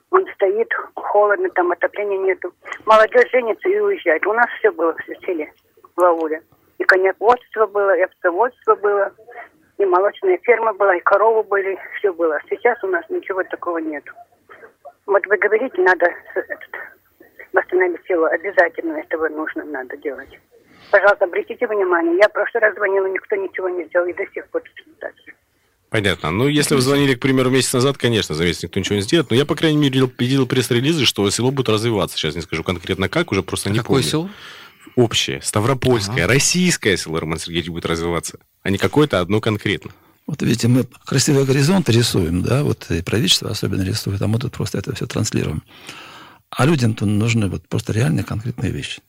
он 0.10 0.26
стоит, 0.34 0.74
холодно, 0.96 1.50
там 1.50 1.72
отопления 1.72 2.18
нету. 2.18 2.52
Молодежь 2.86 3.30
женится 3.32 3.70
и 3.70 3.80
уезжает. 3.80 4.26
У 4.26 4.34
нас 4.34 4.48
все 4.58 4.72
было 4.72 4.94
в 4.94 5.26
селе, 5.26 5.52
в 5.96 6.02
Лауле 6.02 6.42
и 6.78 6.84
коньяководство 6.84 7.68
было, 7.68 7.96
и 7.98 8.02
овцеводство 8.02 8.76
было, 8.76 9.12
и 9.78 9.86
молочная 9.86 10.38
ферма 10.44 10.74
была, 10.74 10.96
и 10.96 11.02
коровы 11.02 11.44
были, 11.44 11.78
все 11.98 12.14
было. 12.14 12.40
Сейчас 12.50 12.84
у 12.84 12.88
нас 12.88 13.04
ничего 13.10 13.44
такого 13.44 13.78
нет. 13.80 14.04
Вот 15.06 15.26
вы 15.28 15.38
говорите, 15.38 15.82
надо 15.82 16.06
этот, 16.36 16.60
восстановить 17.52 18.02
село. 18.08 18.26
Обязательно 18.28 18.98
этого 18.98 19.28
нужно, 19.30 19.64
надо 19.66 19.98
делать. 19.98 20.40
Пожалуйста, 20.92 21.26
обратите 21.26 21.68
внимание. 21.68 22.18
Я 22.18 22.30
в 22.30 22.34
прошлый 22.34 22.62
раз 22.62 22.76
звонила, 22.76 23.08
никто 23.08 23.36
ничего 23.36 23.70
не 23.70 23.86
сделал, 23.86 24.08
и 24.08 24.14
до 24.14 24.26
сих 24.34 24.48
пор 24.50 24.62
так 25.00 25.14
Понятно. 25.90 26.32
Ну, 26.32 26.48
если 26.48 26.74
вы 26.74 26.82
звонили, 26.82 27.14
к 27.14 27.20
примеру, 27.20 27.52
месяц 27.52 27.74
назад, 27.74 28.00
конечно, 28.00 28.34
за 28.34 28.44
месяц 28.44 28.64
никто 28.64 28.80
ничего 28.80 28.96
не 28.96 29.02
сделает. 29.02 29.30
Но 29.30 29.36
я, 29.36 29.46
по 29.46 29.56
крайней 29.56 29.78
мере, 29.78 30.10
видел 30.18 30.48
пресс-релизы, 30.48 31.06
что 31.06 31.30
село 31.30 31.52
будет 31.52 31.70
развиваться. 31.70 32.18
Сейчас 32.18 32.34
не 32.34 32.42
скажу 32.42 32.64
конкретно 32.64 33.10
как, 33.10 33.32
уже 33.32 33.44
просто 33.44 33.70
не 33.70 33.78
Какое 33.78 33.98
помню. 33.98 34.10
село? 34.10 34.30
Общее, 34.96 35.42
ставропольское, 35.42 36.26
ага. 36.26 36.34
российское 36.34 36.98
село 36.98 37.20
Роман 37.20 37.40
Сергеевич 37.40 37.70
будет 37.70 37.86
развиваться, 37.86 38.40
а 38.62 38.70
не 38.70 38.78
какое-то 38.78 39.20
одно 39.20 39.42
конкретно. 39.42 39.92
Вот 40.26 40.42
видите, 40.42 40.68
мы 40.68 40.86
красивый 41.06 41.46
горизонт 41.46 41.90
рисуем, 41.90 42.44
да, 42.44 42.64
вот 42.64 42.90
и 42.90 43.02
правительство 43.02 43.50
особенно 43.50 43.82
рисует, 43.82 44.22
а 44.22 44.28
мы 44.28 44.40
тут 44.40 44.54
просто 44.54 44.78
это 44.78 44.96
все 44.96 45.06
транслируем. 45.06 45.64
А 46.50 46.66
людям-то 46.66 47.06
нужны 47.06 47.48
вот 47.48 47.68
просто 47.68 47.94
реальные 47.94 48.24
конкретные 48.24 48.72
вещи. 48.72 49.02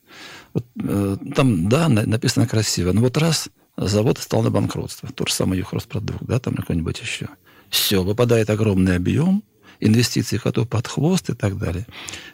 Вот, 0.55 0.64
э, 0.83 1.16
там, 1.37 1.68
да, 1.68 1.88
написано 1.88 2.47
красиво, 2.47 2.92
но 2.92 3.01
вот 3.01 3.16
раз 3.16 3.49
завод 3.77 4.18
стал 4.18 4.42
на 4.42 4.51
банкротство, 4.51 5.11
тот 5.12 5.29
же 5.29 5.35
самый 5.35 5.59
Юхроспродукт, 5.59 6.23
да, 6.23 6.38
там 6.38 6.55
какой-нибудь 6.55 7.01
еще. 7.01 7.29
Все, 7.68 8.03
выпадает 8.03 8.51
огромный 8.51 8.97
объем, 8.97 9.42
инвестиций 9.81 10.39
коту 10.39 10.67
под 10.67 10.87
хвост 10.87 11.31
и 11.31 11.35
так 11.35 11.59
далее. 11.59 11.87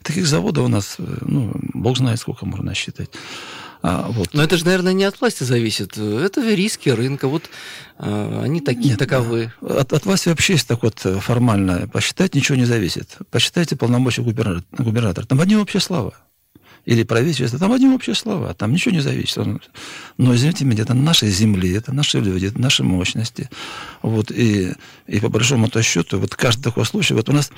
Таких 0.02 0.26
заводов 0.26 0.64
у 0.66 0.68
нас, 0.68 0.96
э, 0.98 1.18
ну, 1.22 1.52
бог 1.74 1.96
знает, 1.96 2.20
сколько 2.20 2.46
можно 2.46 2.66
насчитать. 2.66 3.10
А, 3.82 4.08
вот. 4.10 4.34
Но 4.34 4.42
это 4.42 4.56
же, 4.56 4.64
наверное, 4.64 4.92
не 4.92 5.04
от 5.04 5.20
власти 5.20 5.44
зависит. 5.44 5.96
Это 5.96 6.54
риски 6.54 6.90
рынка. 6.90 7.28
Вот 7.28 7.48
а, 7.98 8.42
они 8.44 8.60
такие, 8.60 8.90
Нет, 8.90 8.98
таковы. 8.98 9.52
От, 9.62 9.92
от 9.92 10.04
власти 10.04 10.28
вообще 10.28 10.54
есть 10.54 10.68
так 10.68 10.82
вот 10.82 11.00
э, 11.04 11.18
формально. 11.18 11.88
Посчитать 11.88 12.34
ничего 12.34 12.56
не 12.56 12.66
зависит. 12.66 13.16
Посчитайте 13.30 13.76
полномочия 13.76 14.22
губернатора. 14.22 14.64
губернатора. 14.84 15.26
Там 15.26 15.40
одни 15.40 15.56
общие 15.56 15.80
слова 15.80 16.14
или 16.84 17.02
правительство, 17.02 17.58
там 17.58 17.72
одни 17.72 17.88
общие 17.88 18.14
слова, 18.14 18.54
там 18.54 18.72
ничего 18.72 18.94
не 18.94 19.00
зависит. 19.00 19.38
Но, 20.16 20.34
извините 20.34 20.64
меня, 20.64 20.82
это 20.82 20.94
наши 20.94 21.28
земли, 21.28 21.72
это 21.72 21.92
наши 21.92 22.20
люди, 22.20 22.46
это 22.46 22.60
наши 22.60 22.82
мощности. 22.82 23.50
Вот, 24.02 24.30
и, 24.30 24.72
и 25.06 25.20
по 25.20 25.28
большому-то 25.28 25.82
счету, 25.82 26.18
вот 26.18 26.34
каждый 26.34 26.62
такой 26.62 26.86
случай, 26.86 27.14
вот 27.14 27.28
у 27.28 27.32
нас 27.32 27.50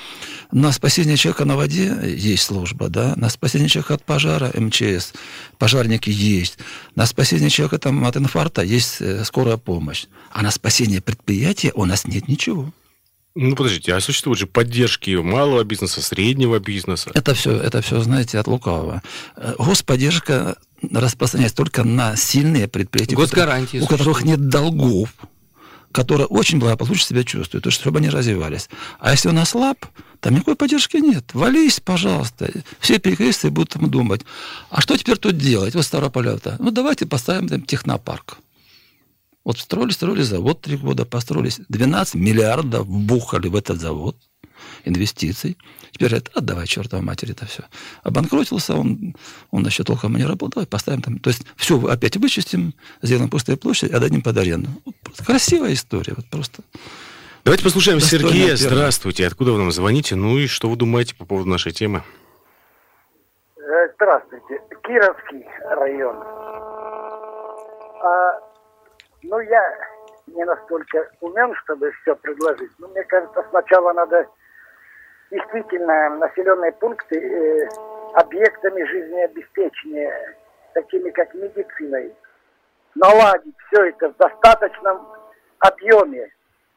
на 0.51 0.73
спасение 0.73 1.17
человека 1.17 1.45
на 1.45 1.57
воде 1.57 1.97
есть 2.05 2.45
служба, 2.45 2.89
да, 2.89 3.15
на 3.17 3.29
спасение 3.29 3.69
человека 3.69 3.95
от 3.95 4.05
пожара 4.05 4.53
МЧС, 4.55 5.13
пожарники 5.59 6.11
есть, 6.11 6.59
на 6.95 7.07
спасение 7.07 7.51
человека 7.51 7.79
там, 7.79 8.05
от 8.05 8.17
инфаркта 8.17 8.63
есть 8.63 8.97
э, 9.01 9.25
скорая 9.25 9.57
помощь, 9.57 10.07
а 10.31 10.43
на 10.43 10.51
спасение 10.51 11.01
предприятия 11.01 11.73
у 11.75 11.85
нас 11.85 12.07
нет 12.07 12.29
ничего. 12.29 12.73
Ну, 13.35 13.57
подождите, 13.57 13.95
а 13.95 14.01
существуют 14.01 14.39
же 14.39 14.47
поддержки 14.47 15.11
малого 15.17 15.65
бизнеса, 15.65 16.03
среднего 16.03 16.59
бизнеса? 16.59 17.11
Это 17.15 17.35
все, 17.35 17.53
это 17.53 17.81
все, 17.81 18.01
знаете, 18.01 18.39
от 18.39 18.47
лукавого. 18.47 19.03
Э, 19.37 19.55
господдержка 19.59 20.57
распространяется 20.91 21.57
только 21.57 21.85
на 21.85 22.17
сильные 22.17 22.69
предприятия, 22.69 23.17
Госгарантии 23.17 23.79
у 23.79 23.87
которых 23.87 24.25
нет 24.25 24.49
долгов, 24.49 25.15
которые 25.93 26.27
очень 26.27 26.59
благополучно 26.59 27.07
себя 27.07 27.25
чувствуют, 27.25 27.65
то 27.65 27.69
есть, 27.69 27.81
чтобы 27.81 28.01
они 28.01 28.11
развивались. 28.11 28.69
А 28.99 29.13
если 29.13 29.29
он 29.29 29.39
ослаб, 29.39 29.87
там 30.21 30.35
никакой 30.35 30.57
поддержки 30.57 30.99
нет. 30.99 31.33
Вались, 31.33 31.81
пожалуйста. 31.81 32.51
Все 32.81 32.99
перекрестия 32.99 33.51
будут 33.51 33.71
там 33.71 33.91
думать, 33.91 34.23
а 34.71 34.81
что 34.81 34.97
теперь 34.97 35.17
тут 35.17 35.39
делать? 35.39 35.75
Вот 35.75 35.85
Ставрополя-то. 35.85 36.57
Ну, 36.59 36.71
давайте 36.71 37.07
поставим 37.07 37.49
там 37.49 37.63
технопарк. 37.63 38.39
Вот 39.45 39.59
строили, 39.59 39.91
строили 39.91 40.23
завод 40.23 40.61
три 40.61 40.77
года, 40.77 41.05
построились 41.05 41.61
12 41.69 42.15
миллиардов 42.15 42.87
вбухали 42.87 43.49
в 43.49 43.57
этот 43.57 43.81
завод 43.81 44.17
инвестиций. 44.85 45.57
Теперь 45.91 46.09
говорят, 46.09 46.31
отдавай 46.35 46.67
чертовой 46.67 47.05
матери 47.05 47.33
это 47.33 47.47
все. 47.47 47.65
Обанкротился 48.03 48.75
он, 48.75 49.17
он 49.51 49.67
еще 49.67 49.85
толком 49.85 50.17
не 50.17 50.25
работал, 50.25 50.51
давай 50.51 50.67
поставим 50.67 51.03
там. 51.03 51.19
То 51.19 51.31
есть 51.31 51.45
все 51.57 51.81
опять 51.87 52.17
вычистим, 52.17 52.75
сделаем 53.03 53.31
пустую 53.31 53.59
площадь, 53.59 53.93
отдадим 53.93 54.23
под 54.23 54.37
аренду. 54.39 54.71
Вот, 54.85 55.27
красивая 55.27 55.73
история, 55.73 56.15
вот 56.17 56.27
просто. 56.31 56.63
Давайте 57.45 57.65
послушаем 57.65 57.99
Сергея. 58.01 58.55
Здравствуйте. 58.55 59.27
Откуда 59.27 59.53
вы 59.53 59.59
нам 59.59 59.73
звоните? 59.73 60.15
Ну 60.15 60.39
и 60.39 60.47
что 60.47 60.69
вы 60.69 60.77
думаете 60.77 61.17
по 61.17 61.25
поводу 61.25 61.51
нашей 61.51 61.73
темы? 61.73 62.05
Э, 63.57 63.89
здравствуйте. 63.97 64.61
Кировский 64.85 65.45
район. 65.77 66.17
Ну, 69.23 69.41
я 69.41 69.63
не 70.27 70.45
настолько 70.45 71.11
умен, 71.21 71.55
чтобы 71.65 71.91
все 72.03 72.15
предложить. 72.17 72.71
Но 72.79 72.89
мне 72.89 73.03
кажется, 73.05 73.45
сначала 73.51 73.93
надо 73.93 74.27
действительно 75.31 76.11
населенные 76.17 76.73
пункты 76.73 77.19
э, 77.19 77.69
объектами 78.15 78.83
жизнеобеспечения, 78.85 80.37
такими 80.75 81.11
как 81.11 81.33
медициной, 81.35 82.15
наладить 82.95 83.57
все 83.67 83.89
это 83.89 84.11
в 84.11 84.17
достаточном 84.17 85.07
объеме, 85.61 86.31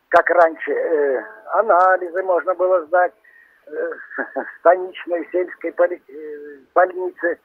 как 0.10 0.29
раньше. 0.29 0.71
Э, 0.71 1.23
анализы 1.53 2.23
можно 2.23 2.53
было 2.55 2.86
сдать, 2.86 3.13
э, 3.67 3.91
станичной 4.60 5.27
сельской 5.31 5.71
поли, 5.73 6.01
э, 6.08 6.58
больнице, 6.73 7.39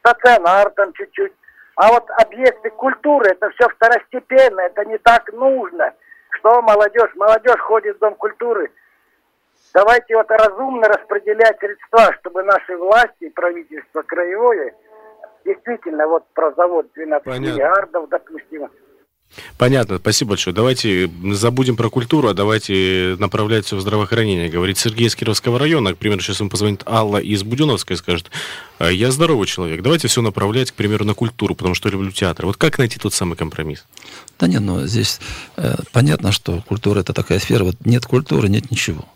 стационар 0.00 0.70
там 0.70 0.92
чуть-чуть. 0.94 1.32
А 1.76 1.92
вот 1.92 2.04
объекты 2.22 2.70
культуры, 2.70 3.30
это 3.30 3.50
все 3.50 3.68
второстепенно, 3.68 4.60
это 4.60 4.84
не 4.86 4.96
так 4.98 5.30
нужно. 5.32 5.92
Что 6.30 6.62
молодежь? 6.62 7.14
Молодежь 7.14 7.60
ходит 7.60 7.96
в 7.96 8.00
Дом 8.00 8.14
культуры. 8.14 8.72
Давайте 9.74 10.16
вот 10.16 10.30
разумно 10.30 10.88
распределять 10.88 11.58
средства, 11.58 12.14
чтобы 12.20 12.42
наши 12.44 12.76
власти, 12.76 13.28
правительство 13.28 14.02
краевое, 14.02 14.74
действительно, 15.44 16.06
вот 16.06 16.26
про 16.32 16.52
завод 16.52 16.86
12 16.94 17.24
Понятно. 17.24 17.44
миллиардов, 17.44 18.08
допустим, 18.08 18.70
Понятно, 19.58 19.98
спасибо 19.98 20.30
большое. 20.30 20.54
Давайте 20.54 21.10
забудем 21.32 21.76
про 21.76 21.90
культуру, 21.90 22.28
а 22.28 22.34
давайте 22.34 23.16
направлять 23.18 23.66
все 23.66 23.76
в 23.76 23.80
здравоохранение. 23.80 24.48
Говорит 24.48 24.78
Сергей 24.78 25.08
из 25.08 25.14
Кировского 25.14 25.58
района. 25.58 25.94
К 25.94 25.98
примеру, 25.98 26.20
сейчас 26.20 26.40
ему 26.40 26.50
позвонит 26.50 26.82
Алла 26.86 27.18
из 27.18 27.42
Буденовской 27.42 27.94
и 27.94 27.98
скажет, 27.98 28.30
«А, 28.78 28.90
я 28.90 29.10
здоровый 29.10 29.46
человек, 29.46 29.82
давайте 29.82 30.08
все 30.08 30.22
направлять, 30.22 30.70
к 30.70 30.74
примеру, 30.74 31.04
на 31.04 31.14
культуру, 31.14 31.54
потому 31.54 31.74
что 31.74 31.88
люблю 31.88 32.10
театр. 32.10 32.46
Вот 32.46 32.56
как 32.56 32.78
найти 32.78 32.98
тот 32.98 33.14
самый 33.14 33.36
компромисс? 33.36 33.84
Да 34.38 34.46
нет, 34.46 34.62
ну 34.62 34.86
здесь 34.86 35.20
э, 35.56 35.76
понятно, 35.92 36.32
что 36.32 36.62
культура 36.66 37.00
это 37.00 37.12
такая 37.12 37.38
сфера, 37.38 37.64
вот 37.64 37.76
нет 37.84 38.06
культуры, 38.06 38.48
нет 38.48 38.70
ничего 38.70 39.06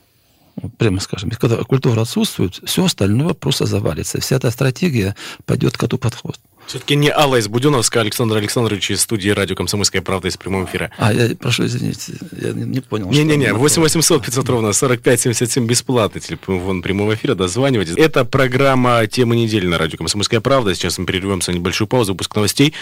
прямо 0.78 1.00
скажем, 1.00 1.30
когда 1.30 1.56
культура 1.56 2.00
отсутствует, 2.00 2.60
все 2.64 2.84
остальное 2.84 3.34
просто 3.34 3.66
завалится. 3.66 4.20
Вся 4.20 4.36
эта 4.36 4.50
стратегия 4.50 5.14
пойдет 5.46 5.76
коту 5.76 5.98
под 5.98 6.14
хвост. 6.14 6.40
Все-таки 6.66 6.94
не 6.94 7.10
Алла 7.10 7.36
из 7.36 7.48
Буденовска, 7.48 7.98
а 7.98 8.02
Александр 8.02 8.36
Александрович 8.36 8.92
из 8.92 9.00
студии 9.00 9.30
радио 9.30 9.56
«Комсомольская 9.56 10.02
правда» 10.02 10.28
из 10.28 10.36
прямого 10.36 10.66
эфира. 10.66 10.92
А, 10.98 11.12
я 11.12 11.34
прошу 11.34 11.66
извините, 11.66 12.12
я 12.40 12.52
не, 12.52 12.62
не 12.62 12.80
понял. 12.80 13.10
Не-не-не, 13.10 13.54
8 13.54 13.82
800 13.82 14.24
500 14.24 14.48
ровно 14.48 14.72
45 14.72 15.20
77 15.20 15.66
бесплатный 15.66 16.20
телефон 16.20 16.82
прямого 16.82 17.14
эфира, 17.14 17.34
дозванивайтесь. 17.34 17.96
Это 17.96 18.24
программа 18.24 19.06
«Тема 19.08 19.34
недели» 19.34 19.66
на 19.66 19.78
радио 19.78 19.98
«Комсомольская 19.98 20.40
правда». 20.40 20.74
Сейчас 20.74 20.98
мы 20.98 21.06
прервемся 21.06 21.50
на 21.50 21.56
небольшую 21.56 21.88
паузу, 21.88 22.12
выпуск 22.12 22.36
новостей. 22.36 22.74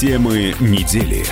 Темы 0.00 0.54
недели. 0.60 1.24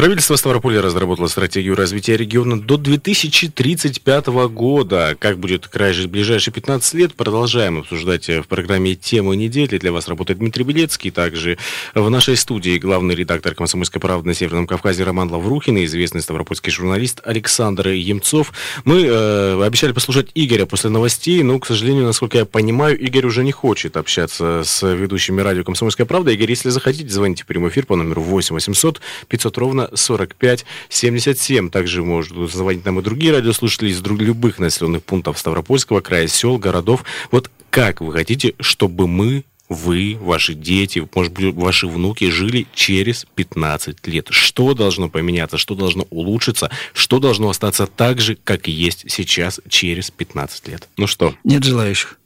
Правительство 0.00 0.36
Ставрополя 0.36 0.80
разработало 0.80 1.26
стратегию 1.26 1.76
развития 1.76 2.16
региона 2.16 2.58
до 2.58 2.78
2035 2.78 4.28
года. 4.48 5.14
Как 5.18 5.38
будет 5.38 5.68
край 5.68 5.92
жить 5.92 6.08
ближайшие 6.08 6.54
15 6.54 6.94
лет, 6.94 7.14
продолжаем 7.14 7.80
обсуждать 7.80 8.26
в 8.26 8.44
программе 8.44 8.94
«Тема 8.94 9.34
недели». 9.34 9.76
Для 9.76 9.92
вас 9.92 10.08
работает 10.08 10.38
Дмитрий 10.38 10.64
Белецкий. 10.64 11.10
Также 11.10 11.58
в 11.94 12.08
нашей 12.08 12.38
студии 12.38 12.78
главный 12.78 13.14
редактор 13.14 13.54
«Комсомольской 13.54 14.00
правды» 14.00 14.28
на 14.28 14.32
Северном 14.32 14.66
Кавказе 14.66 15.04
Роман 15.04 15.30
Лаврухин 15.30 15.76
и 15.76 15.84
известный 15.84 16.22
ставропольский 16.22 16.72
журналист 16.72 17.20
Александр 17.22 17.88
Емцов. 17.88 18.54
Мы 18.86 19.04
э, 19.04 19.62
обещали 19.62 19.92
послушать 19.92 20.30
Игоря 20.34 20.64
после 20.64 20.88
новостей, 20.88 21.42
но, 21.42 21.58
к 21.58 21.66
сожалению, 21.66 22.06
насколько 22.06 22.38
я 22.38 22.46
понимаю, 22.46 22.98
Игорь 22.98 23.26
уже 23.26 23.44
не 23.44 23.52
хочет 23.52 23.98
общаться 23.98 24.62
с 24.64 24.82
ведущими 24.82 25.42
радио 25.42 25.62
«Комсомольская 25.62 26.06
правда». 26.06 26.30
Игорь, 26.30 26.48
если 26.48 26.70
захотите, 26.70 27.10
звоните 27.10 27.44
в 27.44 27.46
прямой 27.46 27.68
эфир 27.68 27.84
по 27.84 27.96
номеру 27.96 28.22
8 28.22 28.54
800 28.54 29.02
500 29.28 29.58
ровно 29.58 29.89
45 29.94 30.64
77. 30.88 31.70
Также 31.70 32.02
может 32.02 32.36
звонить 32.50 32.84
нам 32.84 32.98
и 32.98 33.02
другие 33.02 33.32
радиослушатели 33.32 33.90
из 33.90 34.02
любых 34.02 34.58
населенных 34.58 35.04
пунктов 35.04 35.38
Ставропольского 35.38 36.00
края, 36.00 36.26
сел, 36.28 36.58
городов. 36.58 37.04
Вот 37.30 37.50
как 37.70 38.00
вы 38.00 38.12
хотите, 38.12 38.54
чтобы 38.58 39.06
мы 39.06 39.44
вы, 39.70 40.18
ваши 40.20 40.54
дети, 40.54 41.08
может 41.14 41.32
быть, 41.32 41.54
ваши 41.54 41.86
внуки 41.86 42.28
жили 42.28 42.66
через 42.74 43.24
15 43.36 44.04
лет. 44.08 44.26
Что 44.30 44.74
должно 44.74 45.08
поменяться, 45.08 45.58
что 45.58 45.76
должно 45.76 46.08
улучшиться, 46.10 46.70
что 46.92 47.20
должно 47.20 47.48
остаться 47.48 47.86
так 47.86 48.20
же, 48.20 48.34
как 48.34 48.66
и 48.66 48.72
есть 48.72 49.04
сейчас 49.08 49.60
через 49.68 50.10
15 50.10 50.68
лет. 50.68 50.88
Ну 50.96 51.06
что? 51.06 51.34
Нет 51.44 51.62
желающих. 51.62 52.18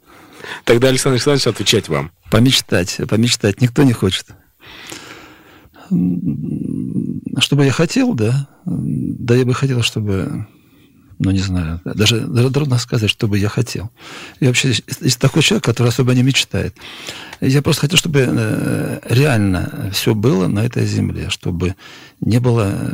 Тогда, 0.64 0.88
Александр 0.88 1.16
Александрович, 1.16 1.46
отвечать 1.46 1.88
вам. 1.88 2.12
Помечтать, 2.31 2.98
помечтать 3.09 3.61
никто 3.61 3.83
не 3.83 3.92
хочет. 3.92 4.27
Что 5.88 7.56
бы 7.56 7.64
я 7.64 7.72
хотел, 7.72 8.14
да? 8.14 8.48
Да 8.64 9.34
я 9.34 9.44
бы 9.44 9.54
хотел, 9.54 9.82
чтобы 9.82 10.46
ну, 11.18 11.30
не 11.30 11.38
знаю, 11.38 11.80
даже, 11.84 12.20
даже 12.20 12.50
трудно 12.50 12.78
сказать, 12.78 13.10
что 13.10 13.28
бы 13.28 13.38
я 13.38 13.48
хотел. 13.48 13.90
Я 14.40 14.48
вообще 14.48 14.70
из 14.72 15.16
такой 15.16 15.42
человек, 15.42 15.64
который 15.64 15.88
особо 15.88 16.14
не 16.14 16.22
мечтает. 16.22 16.74
Я 17.40 17.62
просто 17.62 17.82
хотел, 17.82 17.98
чтобы 17.98 18.26
э, 18.26 19.00
реально 19.08 19.90
все 19.92 20.14
было 20.14 20.48
на 20.48 20.64
этой 20.64 20.86
земле, 20.86 21.30
чтобы 21.30 21.76
не 22.20 22.40
было 22.40 22.92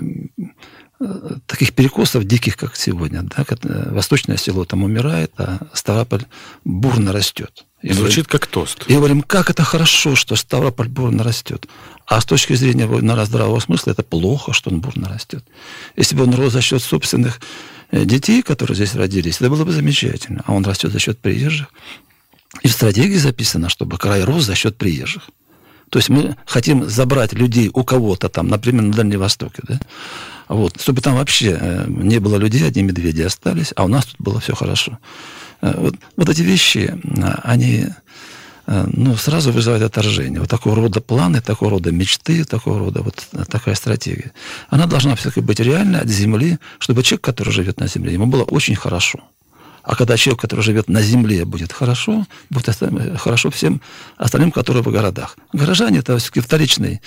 э, 1.00 1.04
таких 1.46 1.72
перекосов 1.72 2.24
диких, 2.24 2.56
как 2.56 2.76
сегодня. 2.76 3.22
Да? 3.22 3.44
Э, 3.48 3.90
восточное 3.90 4.36
село 4.36 4.64
там 4.64 4.82
умирает, 4.82 5.32
а 5.38 5.68
Ставрополь 5.72 6.26
бурно 6.64 7.12
растет. 7.12 7.64
И 7.82 7.92
Звучит 7.92 8.26
говорим, 8.26 8.40
как 8.40 8.46
тост. 8.46 8.84
И 8.88 8.94
говорим, 8.94 9.22
как 9.22 9.48
это 9.48 9.62
хорошо, 9.62 10.14
что 10.14 10.36
Ставрополь 10.36 10.88
бурно 10.88 11.22
растет. 11.22 11.66
А 12.10 12.20
с 12.20 12.24
точки 12.24 12.54
зрения 12.54 12.86
наверное, 12.86 13.24
здравого 13.24 13.60
смысла, 13.60 13.92
это 13.92 14.02
плохо, 14.02 14.52
что 14.52 14.68
он 14.68 14.80
бурно 14.80 15.08
растет. 15.08 15.44
Если 15.94 16.16
бы 16.16 16.24
он 16.24 16.34
рос 16.34 16.52
за 16.52 16.60
счет 16.60 16.82
собственных 16.82 17.40
э, 17.92 18.04
детей, 18.04 18.42
которые 18.42 18.74
здесь 18.74 18.96
родились, 18.96 19.36
это 19.36 19.48
было 19.48 19.64
бы 19.64 19.70
замечательно. 19.70 20.42
А 20.44 20.52
он 20.52 20.64
растет 20.64 20.90
за 20.90 20.98
счет 20.98 21.20
приезжих. 21.20 21.68
И 22.62 22.68
в 22.68 22.72
стратегии 22.72 23.14
записано, 23.14 23.68
чтобы 23.68 23.96
край 23.96 24.24
рос 24.24 24.42
за 24.42 24.56
счет 24.56 24.76
приезжих. 24.76 25.30
То 25.88 26.00
есть 26.00 26.08
мы 26.08 26.36
хотим 26.46 26.88
забрать 26.90 27.32
людей 27.32 27.70
у 27.72 27.84
кого-то 27.84 28.28
там, 28.28 28.48
например, 28.48 28.82
на 28.82 28.92
Дальнем 28.92 29.20
Востоке, 29.20 29.62
да? 29.68 29.78
Вот, 30.48 30.80
чтобы 30.80 31.02
там 31.02 31.14
вообще 31.14 31.56
э, 31.60 31.84
не 31.86 32.18
было 32.18 32.38
людей, 32.38 32.66
одни 32.66 32.82
медведи 32.82 33.22
остались, 33.22 33.72
а 33.76 33.84
у 33.84 33.88
нас 33.88 34.06
тут 34.06 34.16
было 34.18 34.40
все 34.40 34.56
хорошо. 34.56 34.98
Э, 35.60 35.74
вот, 35.76 35.94
вот 36.16 36.28
эти 36.28 36.42
вещи, 36.42 36.92
они 37.44 37.86
ну, 38.70 39.16
сразу 39.16 39.50
вызывает 39.50 39.82
отторжение. 39.82 40.40
Вот 40.40 40.48
такого 40.48 40.76
рода 40.76 41.00
планы, 41.00 41.40
такого 41.40 41.72
рода 41.72 41.90
мечты, 41.90 42.44
такого 42.44 42.78
рода 42.78 43.02
вот 43.02 43.26
такая 43.48 43.74
стратегия. 43.74 44.30
Она 44.68 44.86
должна 44.86 45.16
все-таки 45.16 45.40
быть 45.40 45.58
реальной 45.58 46.00
от 46.00 46.08
земли, 46.08 46.58
чтобы 46.78 47.02
человек, 47.02 47.24
который 47.24 47.52
живет 47.52 47.80
на 47.80 47.88
земле, 47.88 48.12
ему 48.12 48.26
было 48.26 48.44
очень 48.44 48.76
хорошо. 48.76 49.20
А 49.82 49.96
когда 49.96 50.16
человек, 50.16 50.40
который 50.40 50.60
живет 50.60 50.88
на 50.88 51.02
земле, 51.02 51.44
будет 51.44 51.72
хорошо, 51.72 52.26
будет 52.48 52.76
хорошо 53.18 53.50
всем 53.50 53.80
остальным, 54.16 54.52
которые 54.52 54.84
в 54.84 54.88
городах. 54.88 55.36
Горожане 55.52 55.98
это 55.98 56.16
все-таки 56.18 56.40
вторичный, 56.40 57.00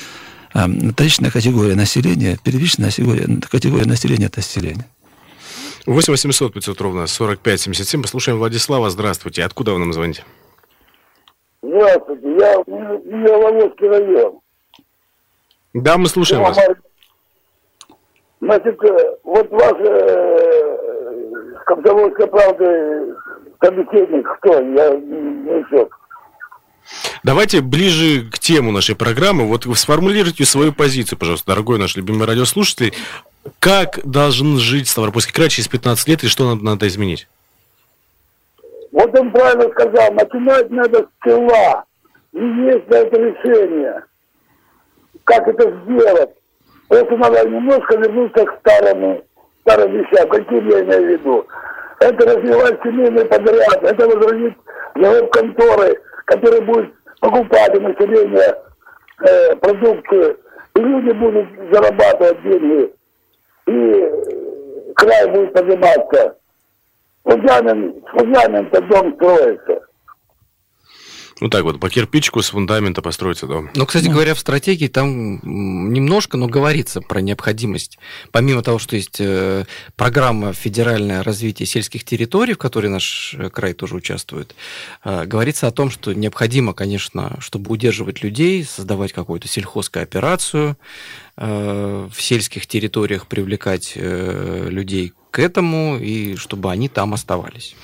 э, 0.53 0.89
вторичная 0.91 1.31
категория 1.31 1.75
населения, 1.75 2.37
первичная 2.43 2.89
категория, 2.89 3.39
категория 3.49 3.85
населения 3.85 4.25
это 4.25 4.39
население. 4.39 4.85
8 5.85 6.11
800 6.11 6.53
500 6.53 6.81
ровно 6.81 7.07
45 7.07 7.61
77. 7.61 8.01
Послушаем 8.01 8.37
Владислава. 8.37 8.89
Здравствуйте. 8.89 9.45
Откуда 9.45 9.71
вы 9.71 9.79
нам 9.79 9.93
звоните? 9.93 10.25
Здравствуйте, 11.63 12.27
я 12.37 12.57
Вологодский 13.37 13.87
район. 13.87 14.39
Да, 15.73 15.97
мы 15.97 16.07
слушаем 16.07 16.43
вас. 16.43 16.59
Значит, 18.41 18.83
э, 18.83 19.15
вот 19.23 19.49
ваш 19.49 19.73
э, 19.79 20.37
комсомольская 21.65 22.27
правда 22.27 23.15
собеседник, 23.61 24.27
кто? 24.39 24.59
Я 24.59 24.89
не 24.97 25.63
все. 25.65 25.87
Давайте 27.23 27.61
ближе 27.61 28.29
к 28.29 28.37
тему 28.39 28.71
нашей 28.71 28.97
программы. 28.97 29.47
Вот 29.47 29.65
сформулируйте 29.77 30.43
свою 30.43 30.73
позицию, 30.73 31.17
пожалуйста, 31.17 31.47
дорогой 31.47 31.79
наш 31.79 31.95
любимый 31.95 32.27
радиослушатель. 32.27 32.93
Как 33.59 34.01
должен 34.03 34.57
жить 34.57 34.89
Ставропольский 34.89 35.33
край 35.33 35.47
через 35.47 35.69
15 35.69 36.07
лет 36.09 36.23
и 36.25 36.27
что 36.27 36.49
надо, 36.49 36.65
надо 36.65 36.87
изменить? 36.87 37.29
Вот 38.93 39.19
он 39.19 39.31
правильно 39.31 39.69
сказал, 39.71 40.13
начинать 40.13 40.69
надо 40.69 40.99
с 40.99 41.27
села. 41.27 41.83
И 42.31 42.45
есть 42.45 42.87
на 42.89 42.95
это 42.95 43.19
решение. 43.19 44.03
Как 45.23 45.47
это 45.47 45.71
сделать? 45.83 46.29
Просто 46.87 47.17
надо 47.17 47.49
немножко 47.49 47.97
вернуться 47.97 48.45
к 48.45 48.59
старому, 48.59 49.23
старым 49.61 49.91
вещам. 49.93 50.29
Каким 50.29 50.69
я 50.69 50.81
имею 50.81 51.01
в 51.01 51.09
виду? 51.09 51.47
Это 52.01 52.35
развивать 52.35 52.79
семейный 52.83 53.25
подряд, 53.25 53.83
это 53.83 54.07
возродить 54.07 54.57
завод 54.95 55.31
конторы, 55.31 56.01
который 56.25 56.61
будет 56.61 56.93
покупать 57.19 57.75
у 57.75 57.81
населения 57.81 58.57
э, 59.27 59.55
продукцию. 59.55 60.37
И 60.75 60.79
люди 60.81 61.11
будут 61.13 61.47
зарабатывать 61.71 62.43
деньги. 62.43 62.93
И 63.65 64.93
край 64.95 65.31
будет 65.31 65.53
подниматься. 65.53 66.37
Фундамент, 67.23 67.95
фундамента 68.11 68.81
дом 68.81 69.13
строится. 69.15 69.79
Ну 71.41 71.49
так 71.49 71.63
вот, 71.63 71.79
по 71.79 71.89
кирпичику 71.89 72.41
с 72.41 72.49
фундамента 72.51 73.01
построится 73.01 73.47
дом. 73.47 73.69
Но, 73.75 73.85
кстати 73.85 74.07
говоря, 74.07 74.33
в 74.33 74.39
стратегии 74.39 74.87
там 74.87 75.39
немножко, 75.43 76.37
но 76.37 76.47
говорится 76.47 77.01
про 77.01 77.21
необходимость. 77.21 77.97
Помимо 78.31 78.61
того, 78.61 78.79
что 78.79 78.95
есть 78.95 79.19
э, 79.19 79.65
программа 79.95 80.53
федеральное 80.53 81.23
развитие 81.23 81.65
сельских 81.65 82.03
территорий, 82.03 82.53
в 82.53 82.59
которой 82.59 82.87
наш 82.87 83.35
э, 83.37 83.49
край 83.49 83.73
тоже 83.73 83.95
участвует, 83.95 84.55
э, 85.03 85.25
говорится 85.25 85.67
о 85.67 85.71
том, 85.71 85.89
что 85.89 86.13
необходимо, 86.13 86.73
конечно, 86.73 87.35
чтобы 87.39 87.71
удерживать 87.71 88.23
людей, 88.23 88.63
создавать 88.63 89.11
какую-то 89.11 89.47
сельхозкооперацию, 89.47 90.77
э, 91.35 92.07
в 92.09 92.21
сельских 92.21 92.67
территориях 92.67 93.27
привлекать 93.27 93.93
э, 93.95 94.67
людей 94.69 95.13
к 95.33 95.39
этому, 95.39 95.97
и 95.97 96.35
чтобы 96.35 96.71
они 96.71 96.89
там 96.89 97.15
оставались. 97.15 97.75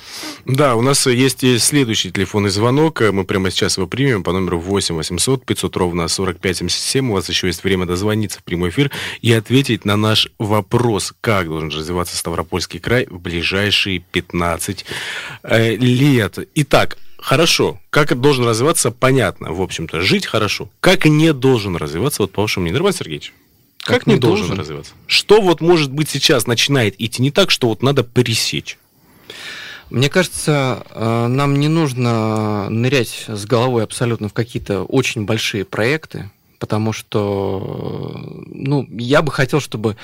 Да, 0.46 0.76
у 0.76 0.84
нас 0.84 1.08
есть 1.08 1.40
следующий 1.64 2.12
телефонный 2.12 2.52
звонок. 2.52 3.02
Мы 3.02 3.24
прямо 3.24 3.50
сейчас 3.50 3.78
его 3.78 3.88
примем 3.88 4.24
по 4.24 4.32
номеру 4.32 4.60
8 4.60 4.94
800 4.94 5.48
500 5.48 5.76
ровно 5.76 6.08
45 6.08 6.58
77. 6.58 7.10
У 7.10 7.14
вас 7.14 7.28
еще 7.28 7.48
есть 7.48 7.64
время 7.64 7.88
дозвониться 7.88 8.40
в 8.40 8.44
прямой 8.44 8.70
эфир 8.70 8.92
и 9.22 9.34
ответить 9.34 9.84
на 9.84 9.98
наш 9.98 10.30
вопрос, 10.38 11.12
как 11.22 11.48
должен 11.48 11.70
развиваться 11.70 12.16
Ставропольский 12.16 12.80
край 12.80 13.08
в 13.10 13.20
ближайшие 13.20 13.98
15 13.98 14.86
э, 15.42 15.76
лет. 15.76 16.38
Итак, 16.54 16.98
Хорошо. 17.22 17.82
Как 17.90 18.18
должен 18.18 18.46
развиваться, 18.46 18.92
понятно, 18.92 19.52
в 19.52 19.62
общем-то. 19.62 20.00
Жить 20.00 20.26
хорошо. 20.26 20.70
Как 20.80 21.06
не 21.06 21.34
должен 21.34 21.76
развиваться, 21.76 22.22
вот 22.22 22.32
по 22.32 22.44
вашему 22.44 22.64
мнению, 22.64 22.80
Роман 22.80 22.94
Сергеевич? 22.94 23.34
Как, 23.80 24.00
Как 24.00 24.08
не, 24.08 24.18
должен, 24.18 24.48
должен? 24.48 24.60
развиваться? 24.60 24.94
Что 25.08 25.42
вот, 25.42 25.62
может 25.62 25.92
быть, 25.92 26.10
сейчас 26.10 26.48
начинает 26.48 27.00
идти 27.02 27.22
не 27.22 27.32
так, 27.32 27.50
что 27.50 27.68
вот 27.70 27.82
надо 27.82 28.04
пресечь? 28.04 28.78
Мне 29.90 30.10
кажется, 30.10 30.86
э, 30.92 31.28
нам 31.28 31.60
не 31.60 31.68
нужно 31.68 32.70
нырять 32.70 33.26
с 33.28 33.46
головой 33.46 33.84
абсолютно 33.84 34.30
в 34.30 34.34
какие-то 34.34 34.84
очень 34.84 35.26
большие 35.26 35.66
проекты, 35.66 36.30
потому 36.60 36.94
что, 36.94 38.14
э, 38.16 38.42
ну, 38.48 38.88
я 38.92 39.22
бы 39.22 39.32
хотел, 39.32 39.60
чтобы 39.60 39.96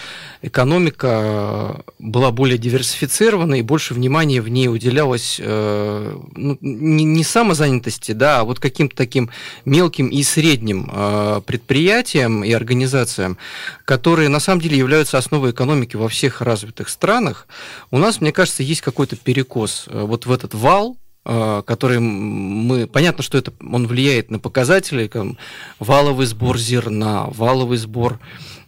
экономика 0.42 1.84
была 2.00 2.32
более 2.32 2.58
диверсифицирована 2.58 3.56
и 3.56 3.62
больше 3.62 3.94
внимания 3.94 4.42
в 4.42 4.50
ней 4.50 4.70
уделялось 4.70 5.38
э, 5.40 6.18
ну, 6.36 6.58
не, 6.62 7.04
не 7.04 7.24
самозанятости, 7.24 8.14
да, 8.14 8.40
а 8.40 8.44
вот 8.46 8.60
каким-то 8.60 8.96
таким 8.96 9.30
мелким 9.66 10.08
и 10.08 10.24
средним 10.24 10.90
э, 10.92 11.42
предприятиям 11.46 12.44
и 12.44 12.52
организациям, 12.52 13.38
которые 13.84 14.30
на 14.30 14.40
самом 14.40 14.62
деле 14.62 14.78
являются 14.78 15.18
основой 15.18 15.52
экономики 15.52 15.96
во 15.96 16.08
всех 16.08 16.42
развитых 16.42 16.90
странах. 16.90 17.48
У 17.92 17.98
нас, 17.98 18.22
мне 18.22 18.32
кажется, 18.32 18.64
есть 18.64 18.82
какой-то 18.82 19.18
перекос 19.18 19.86
э, 19.88 20.02
вот 20.02 20.26
в 20.26 20.32
этот 20.32 20.54
вал, 20.54 20.98
э, 20.98 21.05
который 21.26 22.00
мы... 22.00 22.86
Понятно, 22.86 23.24
что 23.24 23.38
это, 23.38 23.52
он 23.60 23.88
влияет 23.88 24.30
на 24.30 24.38
показатели, 24.38 25.08
там, 25.08 25.38
валовый 25.80 26.28
сбор 26.28 26.58
зерна, 26.58 27.26
валовый 27.30 27.80
сбор 27.80 28.20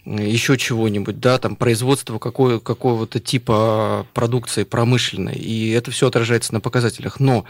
э, 0.06 0.28
еще 0.28 0.58
чего-нибудь, 0.58 1.20
да, 1.20 1.38
там 1.38 1.56
производство 1.56 2.18
какой, 2.18 2.60
какого-то 2.60 3.20
типа 3.20 4.08
продукции 4.14 4.64
промышленной, 4.64 5.36
и 5.36 5.70
это 5.70 5.92
все 5.92 6.08
отражается 6.08 6.54
на 6.54 6.60
показателях. 6.60 7.20
Но 7.20 7.46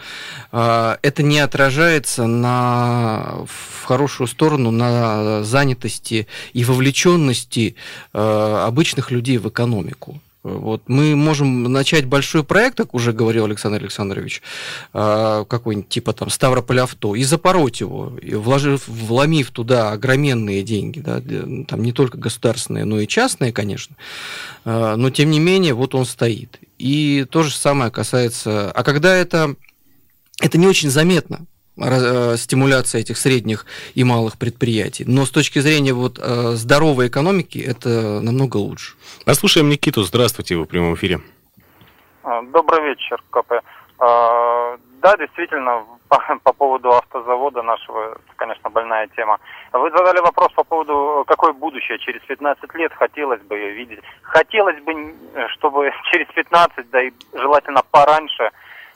э, 0.52 0.96
это 1.00 1.22
не 1.22 1.38
отражается 1.38 2.26
на, 2.26 3.46
в 3.46 3.84
хорошую 3.84 4.26
сторону 4.26 4.70
на 4.70 5.42
занятости 5.42 6.26
и 6.52 6.64
вовлеченности 6.64 7.76
э, 8.12 8.64
обычных 8.66 9.10
людей 9.10 9.38
в 9.38 9.48
экономику. 9.48 10.20
Вот 10.58 10.82
мы 10.88 11.14
можем 11.16 11.64
начать 11.64 12.06
большой 12.06 12.44
проект, 12.44 12.76
как 12.76 12.94
уже 12.94 13.12
говорил 13.12 13.44
Александр 13.44 13.78
Александрович, 13.80 14.42
э, 14.94 15.44
какой-нибудь 15.48 15.88
типа 15.88 16.12
там 16.12 16.30
Ставрополь 16.30 16.80
авто, 16.80 17.14
и 17.14 17.22
запороть 17.24 17.80
его, 17.80 18.12
и 18.22 18.34
вложив, 18.34 18.86
вломив 18.88 19.50
туда 19.50 19.92
огроменные 19.92 20.62
деньги, 20.62 21.00
да, 21.00 21.20
для- 21.20 21.64
там 21.64 21.82
не 21.82 21.92
только 21.92 22.18
государственные, 22.18 22.84
но 22.84 23.00
и 23.00 23.06
частные, 23.06 23.52
конечно, 23.52 23.96
Э, 24.64 24.94
но 24.96 25.10
тем 25.10 25.30
не 25.30 25.38
менее 25.40 25.74
вот 25.74 25.94
он 25.94 26.04
стоит. 26.04 26.58
И 26.78 27.26
то 27.30 27.42
же 27.42 27.54
самое 27.54 27.90
касается, 27.90 28.70
а 28.70 28.82
когда 28.82 29.14
это 29.14 29.54
это 30.40 30.58
не 30.58 30.66
очень 30.66 30.90
заметно 30.90 31.46
стимуляция 32.36 33.00
этих 33.00 33.16
средних 33.16 33.66
и 33.94 34.04
малых 34.04 34.38
предприятий, 34.38 35.04
но 35.06 35.24
с 35.24 35.30
точки 35.30 35.58
зрения 35.60 35.92
вот 35.92 36.18
э, 36.18 36.52
здоровой 36.54 37.08
экономики 37.08 37.58
это 37.58 38.20
намного 38.20 38.56
лучше. 38.56 38.94
Послушаем 39.24 39.68
Никиту. 39.68 40.02
Здравствуйте, 40.02 40.56
вы 40.56 40.64
в 40.64 40.68
прямом 40.68 40.94
эфире. 40.94 41.20
А, 42.22 42.42
Добрый 42.42 42.82
вечер, 42.82 43.22
КП. 43.30 43.52
А, 43.98 44.76
Да, 45.00 45.16
действительно, 45.16 45.84
по, 46.08 46.18
по 46.42 46.52
поводу 46.52 46.90
автозавода 46.90 47.62
нашего, 47.62 48.12
это, 48.12 48.20
конечно, 48.36 48.70
больная 48.70 49.08
тема. 49.16 49.38
Вы 49.72 49.90
задали 49.90 50.20
вопрос 50.20 50.52
по 50.52 50.64
поводу, 50.64 51.24
какое 51.26 51.52
будущее 51.52 51.98
через 51.98 52.20
15 52.22 52.74
лет 52.74 52.92
хотелось 52.92 53.40
бы 53.42 53.56
видеть. 53.72 54.00
Хотелось 54.22 54.80
бы, 54.82 54.92
э, 55.34 55.48
чтобы 55.48 55.90
через 56.12 56.26
15, 56.34 56.90
да 56.90 57.02
и 57.02 57.12
желательно 57.32 57.82
пораньше, 57.90 58.50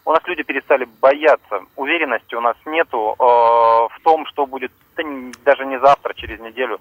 у 0.05 0.13
нас 0.13 0.21
люди 0.27 0.43
перестали 0.43 0.87
бояться. 1.01 1.63
Уверенности 1.77 2.35
у 2.35 2.41
нас 2.41 2.57
нету 2.67 3.15
э, 3.19 3.23
в 3.23 4.01
том, 4.03 4.27
что 4.27 4.47
будет 4.47 4.73
да 4.97 5.03
даже 5.45 5.65
не 5.65 5.79
завтра, 5.81 6.15
через 6.15 6.39
неделю, 6.41 6.79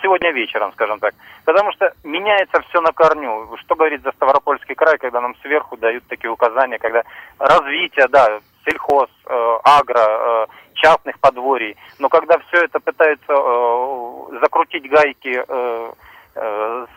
сегодня 0.00 0.30
вечером, 0.32 0.72
скажем 0.72 0.98
так. 1.00 1.14
Потому 1.44 1.72
что 1.72 1.92
меняется 2.02 2.62
все 2.68 2.80
на 2.80 2.92
корню. 2.92 3.56
Что 3.60 3.74
говорит 3.74 4.02
за 4.02 4.12
Ставропольский 4.12 4.74
край, 4.74 4.98
когда 4.98 5.20
нам 5.20 5.36
сверху 5.42 5.76
дают 5.76 6.04
такие 6.08 6.30
указания, 6.30 6.78
когда 6.78 7.02
развитие, 7.38 8.08
да, 8.08 8.40
сельхоз, 8.64 9.10
э, 9.26 9.58
агро, 9.64 9.98
э, 9.98 10.46
частных 10.74 11.18
подворий, 11.20 11.76
но 11.98 12.08
когда 12.08 12.38
все 12.38 12.64
это 12.64 12.80
пытаются 12.80 13.32
э, 13.32 14.38
закрутить 14.40 14.88
гайки 14.88 15.44
э, 15.46 15.92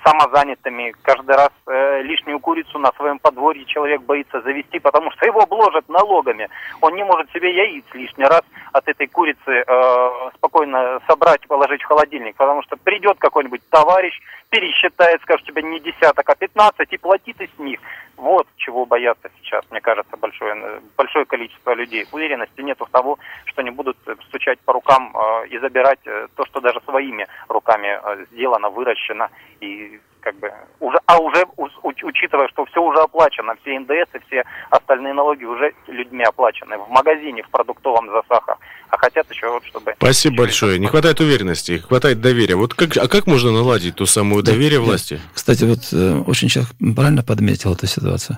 самозанятыми, 0.04 0.94
каждый 1.02 1.36
раз 1.36 1.50
э, 1.68 2.02
лишнюю 2.04 2.40
курицу 2.40 2.80
на 2.80 2.92
своем 2.94 3.20
подворье 3.20 3.66
человек 3.66 4.02
боится 4.02 4.42
завести, 4.42 4.80
потому 4.80 5.12
что 5.12 5.26
его 5.26 5.42
обложат 5.42 5.90
налогами. 5.90 6.50
Он 6.82 6.96
не 6.96 7.04
может 7.04 7.32
себе 7.32 7.54
яиц 7.54 7.86
лишний 7.94 8.26
раз 8.26 8.42
от 8.72 8.88
этой 8.88 9.08
курицы 9.08 9.64
э, 9.68 10.10
спокойно 10.36 11.00
собрать 11.08 11.46
положить 11.48 11.82
в 11.82 11.88
холодильник, 11.88 12.36
потому 12.36 12.62
что 12.64 12.78
придет 12.78 13.18
какой-нибудь 13.18 13.62
товарищ, 13.70 14.20
пересчитает, 14.50 15.22
скажет, 15.22 15.44
у 15.44 15.52
тебя 15.52 15.62
не 15.62 15.80
десяток, 15.80 16.30
а 16.30 16.36
15, 16.36 16.94
и 16.94 16.98
плати 16.98 17.34
ты 17.34 17.50
с 17.54 17.60
них. 17.60 17.80
Вот 18.18 18.48
чего 18.56 18.86
боятся 18.86 19.30
сейчас, 19.42 19.64
мне 19.72 19.82
кажется, 19.82 20.16
большое, 20.18 20.56
э, 20.56 20.80
большое 20.98 21.26
количество 21.26 21.74
людей. 21.74 22.06
Уверенности 22.12 22.62
нету 22.62 22.86
в 22.86 22.90
того, 22.90 23.18
что 23.46 23.62
они 23.62 23.72
будут 23.72 23.98
э, 24.08 24.16
стучать 24.28 24.60
по 24.62 24.74
рукам 24.74 25.14
э, 25.16 25.48
и 25.48 25.58
забирать 25.60 26.00
э, 26.06 26.28
то, 26.36 26.46
что 26.46 26.62
даже 26.62 26.80
своими 26.86 27.28
руками 27.50 28.00
э, 28.02 28.26
сделано, 28.32 28.70
выращено 28.70 29.25
и 29.62 30.00
как 30.26 30.40
бы 30.40 30.52
уже, 30.80 30.98
а 31.06 31.20
уже 31.20 31.46
учитывая, 31.84 32.48
что 32.48 32.66
все 32.66 32.82
уже 32.82 33.00
оплачено, 33.00 33.54
все 33.62 33.80
НДС 33.80 34.10
и 34.16 34.20
все 34.28 34.44
остальные 34.72 35.14
налоги 35.14 35.44
уже 35.44 35.72
людьми 35.88 36.24
оплачены 36.24 36.80
в 36.80 36.90
магазине, 36.90 37.44
в 37.44 37.50
продуктовом 37.50 38.08
за 38.08 38.24
сахар, 38.28 38.58
а 38.90 38.98
хотят 38.98 39.30
еще 39.30 39.50
вот 39.52 39.64
чтобы 39.66 39.94
Спасибо 39.98 40.38
большое. 40.38 40.80
Не 40.80 40.88
хватает 40.88 41.20
уверенности, 41.20 41.78
хватает 41.78 42.22
доверия. 42.22 42.56
Вот 42.56 42.74
как, 42.74 42.98
а 42.98 43.08
как 43.08 43.28
можно 43.28 43.52
наладить 43.52 43.96
ту 43.96 44.08
самую 44.08 44.42
доверие 44.42 44.80
Да. 44.80 44.86
власти? 44.86 45.22
Кстати, 45.32 45.64
вот 45.64 45.82
э, 45.94 46.24
очень 46.26 46.48
человек 46.50 46.72
правильно 46.96 47.22
подметил 47.22 47.74
эту 47.74 47.86
ситуацию. 47.86 48.38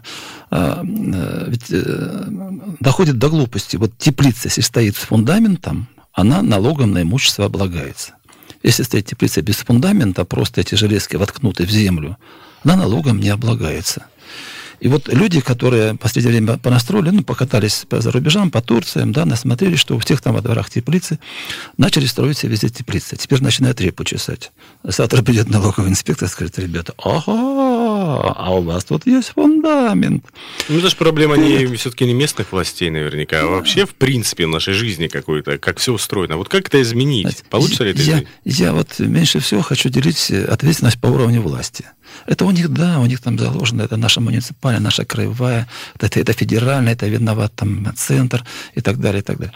А, 0.52 0.82
э, 0.84 1.46
Ведь 1.48 1.72
э, 1.72 1.78
доходит 2.82 3.18
до 3.18 3.30
глупости. 3.30 3.78
Вот 3.78 3.98
теплица, 3.98 4.50
если 4.50 4.60
стоит 4.62 4.98
с 4.98 5.06
фундаментом, 5.06 5.88
она 6.12 6.42
налогом 6.42 6.92
на 6.92 7.04
имущество 7.04 7.46
облагается. 7.46 8.14
Если 8.64 8.84
стоит 8.84 9.06
теплица 9.06 9.42
без 9.42 9.58
фундамента, 9.58 10.26
просто 10.26 10.62
эти 10.62 10.76
железки 10.76 11.16
воткнуты 11.16 11.66
в 11.66 11.70
землю, 11.70 12.18
она 12.64 12.76
налогом 12.76 13.20
не 13.20 13.30
облагается. 13.30 14.08
И 14.80 14.88
вот 14.90 15.08
люди, 15.08 15.42
которые 15.42 15.94
в 15.94 15.98
последнее 15.98 16.38
время 16.38 16.58
понастроили, 16.60 17.10
ну, 17.10 17.24
покатались 17.24 17.86
по 17.90 18.00
зарубежам, 18.00 18.52
по 18.52 18.62
Турциям, 18.62 19.12
да, 19.12 19.26
насмотрели, 19.26 19.76
что 19.76 19.96
у 19.96 20.00
всех 20.00 20.22
там 20.22 20.36
во 20.36 20.42
дворах 20.42 20.70
теплицы, 20.70 21.20
начали 21.78 22.06
строить 22.06 22.38
себе 22.38 22.52
везде 22.52 22.70
теплицы. 22.70 23.16
Теперь 23.16 23.42
начинают 23.42 23.82
репу 23.82 24.04
чесать. 24.04 24.52
Завтра 24.84 25.22
придет 25.24 25.50
налоговый 25.50 25.90
инспектор 25.90 26.28
и 26.28 26.32
скажет, 26.32 26.60
ребята, 26.60 26.94
ага, 27.04 27.32
а 28.08 28.56
у 28.56 28.62
вас 28.62 28.86
тут 28.86 29.06
есть 29.06 29.30
фундамент. 29.30 30.26
Ну, 30.70 30.80
это 30.80 30.90
же 30.90 30.96
проблема 30.96 31.38
не, 31.38 31.66
все-таки 31.76 32.06
не 32.06 32.14
местных 32.14 32.52
властей 32.52 32.90
наверняка, 32.90 33.42
а 33.42 33.48
вообще, 33.48 33.86
в 33.86 33.96
принципе, 33.96 34.46
в 34.46 34.50
нашей 34.50 34.74
жизни 34.74 35.08
какой-то, 35.08 35.58
как 35.58 35.80
все 35.80 35.94
устроено. 35.94 36.38
Вот 36.38 36.50
как 36.50 36.68
это 36.68 36.82
изменить? 36.82 37.44
Получится 37.50 37.84
ли 37.84 37.92
это 37.92 38.02
я, 38.02 38.14
изменить? 38.14 38.28
я 38.46 38.74
вот 38.74 39.00
меньше 39.00 39.40
всего 39.40 39.62
хочу 39.62 39.90
делить 39.90 40.32
ответственность 40.32 41.00
по 41.00 41.08
уровню 41.08 41.42
власти. 41.42 41.86
Это 42.26 42.46
у 42.46 42.52
них, 42.52 42.70
да, 42.70 43.00
у 43.00 43.06
них 43.06 43.22
там 43.22 43.38
заложено, 43.38 43.84
это 43.84 43.98
наша 43.98 44.22
муниципальная, 44.22 44.82
наша 44.82 45.06
краевая, 45.06 45.68
это, 46.00 46.20
это 46.20 46.34
федеральная, 46.34 46.94
это 46.94 47.08
виноват 47.08 47.54
там 47.56 47.94
центр 47.96 48.44
и 48.76 48.82
так 48.82 49.00
далее, 49.00 49.22
и 49.22 49.24
так 49.24 49.38
далее. 49.38 49.54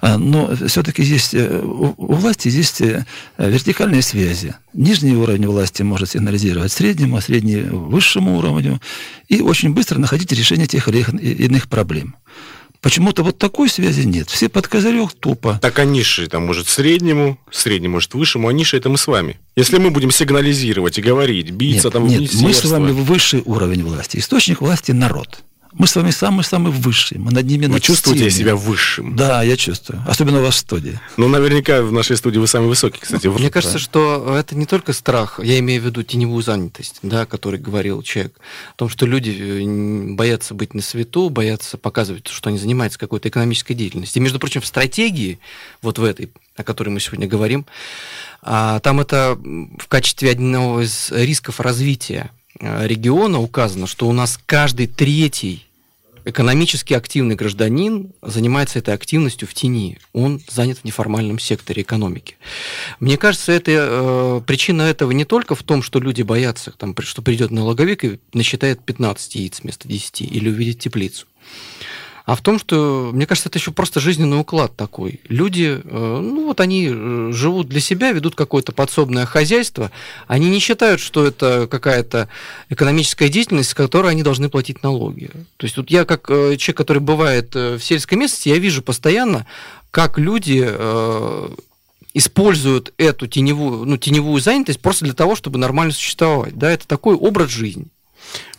А, 0.00 0.18
но 0.18 0.54
все-таки 0.66 1.02
есть, 1.02 1.34
э, 1.34 1.60
у, 1.62 2.14
власти 2.14 2.48
есть 2.48 2.80
э, 2.80 3.04
вертикальные 3.38 4.02
связи. 4.02 4.54
Нижний 4.72 5.16
уровень 5.16 5.46
власти 5.46 5.82
может 5.82 6.10
сигнализировать 6.10 6.72
среднему, 6.72 7.16
а 7.16 7.20
средний 7.20 7.62
высшему 7.62 8.38
уровню, 8.38 8.80
и 9.28 9.40
очень 9.40 9.72
быстро 9.74 9.98
находить 9.98 10.32
решение 10.32 10.66
тех 10.66 10.88
или 10.88 11.00
иных 11.00 11.68
проблем. 11.68 12.16
Почему-то 12.84 13.22
вот 13.22 13.38
такой 13.38 13.70
связи 13.70 14.02
нет. 14.02 14.28
Все 14.28 14.50
под 14.50 14.68
козырек 14.68 15.14
тупо. 15.14 15.58
Так 15.62 15.78
а 15.78 15.86
ниши 15.86 16.26
там 16.26 16.44
может 16.44 16.68
среднему, 16.68 17.38
средний 17.50 17.88
может 17.88 18.12
высшему, 18.12 18.46
а 18.46 18.52
ниши 18.52 18.76
это 18.76 18.90
мы 18.90 18.98
с 18.98 19.06
вами. 19.06 19.40
Если 19.56 19.78
мы 19.78 19.90
будем 19.90 20.10
сигнализировать 20.10 20.98
и 20.98 21.00
говорить, 21.00 21.50
биться 21.50 21.86
нет, 21.86 21.92
там 21.94 22.06
нет, 22.06 22.30
мы 22.34 22.52
с 22.52 22.62
вами 22.62 22.90
высший 22.90 23.40
уровень 23.46 23.84
власти. 23.84 24.18
Источник 24.18 24.60
власти– 24.60 24.92
народ. 24.92 25.42
Мы 25.76 25.88
с 25.88 25.96
вами 25.96 26.10
самые-самые 26.10 26.72
высшие. 26.72 27.18
Мы 27.18 27.32
над 27.32 27.46
ними 27.46 27.66
Вы 27.66 27.80
чувствуете 27.80 28.30
себя 28.30 28.54
высшим? 28.54 29.16
Да, 29.16 29.42
я 29.42 29.56
чувствую. 29.56 30.02
Особенно 30.06 30.38
у 30.38 30.42
вас 30.42 30.54
в 30.54 30.58
студии. 30.58 31.00
Ну, 31.16 31.28
наверняка 31.28 31.82
в 31.82 31.90
нашей 31.90 32.16
студии 32.16 32.38
вы 32.38 32.46
самый 32.46 32.68
высокий, 32.68 33.00
кстати. 33.00 33.26
Мне 33.26 33.50
кажется, 33.50 33.78
что 33.80 34.36
это 34.38 34.56
не 34.56 34.66
только 34.66 34.92
страх, 34.92 35.40
я 35.42 35.58
имею 35.58 35.82
в 35.82 35.86
виду 35.86 36.04
теневую 36.04 36.42
занятость, 36.44 37.00
да, 37.02 37.22
о 37.22 37.26
которой 37.26 37.60
говорил 37.60 38.02
человек, 38.02 38.36
о 38.74 38.76
том, 38.76 38.88
что 38.88 39.04
люди 39.06 39.30
э, 39.30 40.14
боятся 40.14 40.54
быть 40.54 40.74
на 40.74 40.82
свету, 40.82 41.28
боятся 41.28 41.76
показывать, 41.76 42.28
что 42.28 42.50
они 42.50 42.58
занимаются 42.58 42.98
какой-то 42.98 43.28
экономической 43.28 43.74
деятельностью. 43.74 44.20
И, 44.20 44.22
между 44.22 44.38
прочим, 44.38 44.60
в 44.60 44.66
стратегии, 44.66 45.40
вот 45.82 45.98
в 45.98 46.04
этой, 46.04 46.30
о 46.56 46.62
которой 46.62 46.90
мы 46.90 47.00
сегодня 47.00 47.26
говорим, 47.26 47.66
а, 48.42 48.78
там 48.80 49.00
это 49.00 49.36
в 49.36 49.88
качестве 49.88 50.30
одного 50.30 50.82
из 50.82 51.10
рисков 51.10 51.58
развития 51.58 52.30
региона 52.60 53.40
указано, 53.40 53.86
что 53.86 54.08
у 54.08 54.12
нас 54.12 54.38
каждый 54.46 54.86
третий 54.86 55.66
экономически 56.24 56.94
активный 56.94 57.34
гражданин 57.34 58.12
занимается 58.22 58.78
этой 58.78 58.94
активностью 58.94 59.46
в 59.46 59.54
тени. 59.54 59.98
Он 60.12 60.40
занят 60.48 60.78
в 60.78 60.84
неформальном 60.84 61.38
секторе 61.38 61.82
экономики. 61.82 62.36
Мне 63.00 63.16
кажется, 63.16 63.52
это, 63.52 63.70
э, 63.72 64.40
причина 64.46 64.82
этого 64.82 65.10
не 65.12 65.24
только 65.24 65.54
в 65.54 65.62
том, 65.62 65.82
что 65.82 66.00
люди 66.00 66.22
боятся, 66.22 66.72
там, 66.72 66.94
что 67.00 67.22
придет 67.22 67.50
налоговик 67.50 68.04
и 68.04 68.18
насчитает 68.32 68.82
15 68.82 69.34
яиц 69.34 69.60
вместо 69.62 69.86
10 69.86 70.22
или 70.22 70.48
увидит 70.48 70.78
теплицу 70.78 71.26
а 72.24 72.36
в 72.36 72.40
том, 72.40 72.58
что, 72.58 73.10
мне 73.12 73.26
кажется, 73.26 73.50
это 73.50 73.58
еще 73.58 73.70
просто 73.70 74.00
жизненный 74.00 74.40
уклад 74.40 74.74
такой. 74.76 75.20
Люди, 75.28 75.80
э, 75.84 76.20
ну 76.22 76.46
вот 76.46 76.60
они 76.60 76.88
э, 76.90 77.30
живут 77.32 77.68
для 77.68 77.80
себя, 77.80 78.12
ведут 78.12 78.34
какое-то 78.34 78.72
подсобное 78.72 79.26
хозяйство, 79.26 79.90
они 80.26 80.48
не 80.48 80.58
считают, 80.58 81.00
что 81.02 81.26
это 81.26 81.68
какая-то 81.70 82.30
экономическая 82.70 83.28
деятельность, 83.28 83.70
с 83.70 83.74
которой 83.74 84.12
они 84.12 84.22
должны 84.22 84.48
платить 84.48 84.82
налоги. 84.82 85.30
То 85.58 85.64
есть 85.64 85.76
вот 85.76 85.90
я 85.90 86.06
как 86.06 86.30
э, 86.30 86.56
человек, 86.56 86.78
который 86.78 87.00
бывает 87.00 87.54
в 87.54 87.80
сельской 87.80 88.16
местности, 88.16 88.48
я 88.48 88.58
вижу 88.58 88.80
постоянно, 88.80 89.46
как 89.90 90.18
люди 90.18 90.62
используют 92.14 92.94
эту 92.96 93.26
теневую, 93.26 93.84
ну, 93.84 93.96
теневую 93.96 94.40
занятость 94.40 94.80
просто 94.80 95.04
для 95.04 95.14
того, 95.14 95.34
чтобы 95.36 95.58
нормально 95.58 95.92
существовать. 95.92 96.56
Да, 96.56 96.70
это 96.70 96.86
такой 96.86 97.16
образ 97.16 97.50
жизни. 97.50 97.86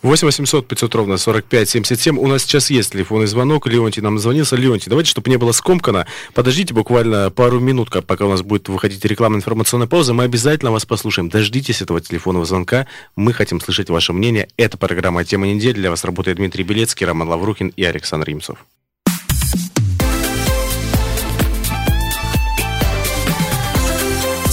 8 0.02 0.26
800 0.26 0.68
500 0.68 0.94
ровно 0.94 1.16
45 1.16 1.68
77. 1.68 2.18
У 2.18 2.26
нас 2.26 2.42
сейчас 2.42 2.70
есть 2.70 2.92
телефонный 2.92 3.26
звонок. 3.26 3.66
Леонтий 3.66 4.02
нам 4.02 4.18
звонился. 4.18 4.56
Леонтий, 4.56 4.88
давайте, 4.88 5.10
чтобы 5.10 5.30
не 5.30 5.36
было 5.36 5.52
скомкано, 5.52 6.06
подождите 6.34 6.74
буквально 6.74 7.30
пару 7.30 7.60
минут, 7.60 7.90
пока 8.06 8.24
у 8.26 8.30
нас 8.30 8.42
будет 8.42 8.68
выходить 8.68 9.04
рекламная 9.04 9.38
информационная 9.38 9.86
пауза. 9.86 10.14
Мы 10.14 10.24
обязательно 10.24 10.70
вас 10.70 10.86
послушаем. 10.86 11.28
Дождитесь 11.28 11.82
этого 11.82 12.00
телефонного 12.00 12.44
звонка. 12.44 12.86
Мы 13.16 13.32
хотим 13.32 13.60
слышать 13.60 13.90
ваше 13.90 14.12
мнение. 14.12 14.48
Это 14.56 14.76
программа 14.76 15.24
«Тема 15.24 15.46
недели». 15.46 15.74
Для 15.74 15.90
вас 15.90 16.04
работает 16.04 16.36
Дмитрий 16.36 16.64
Белецкий, 16.64 17.06
Роман 17.06 17.28
Лаврухин 17.28 17.72
и 17.76 17.84
Александр 17.84 18.28
Римцов. 18.28 18.64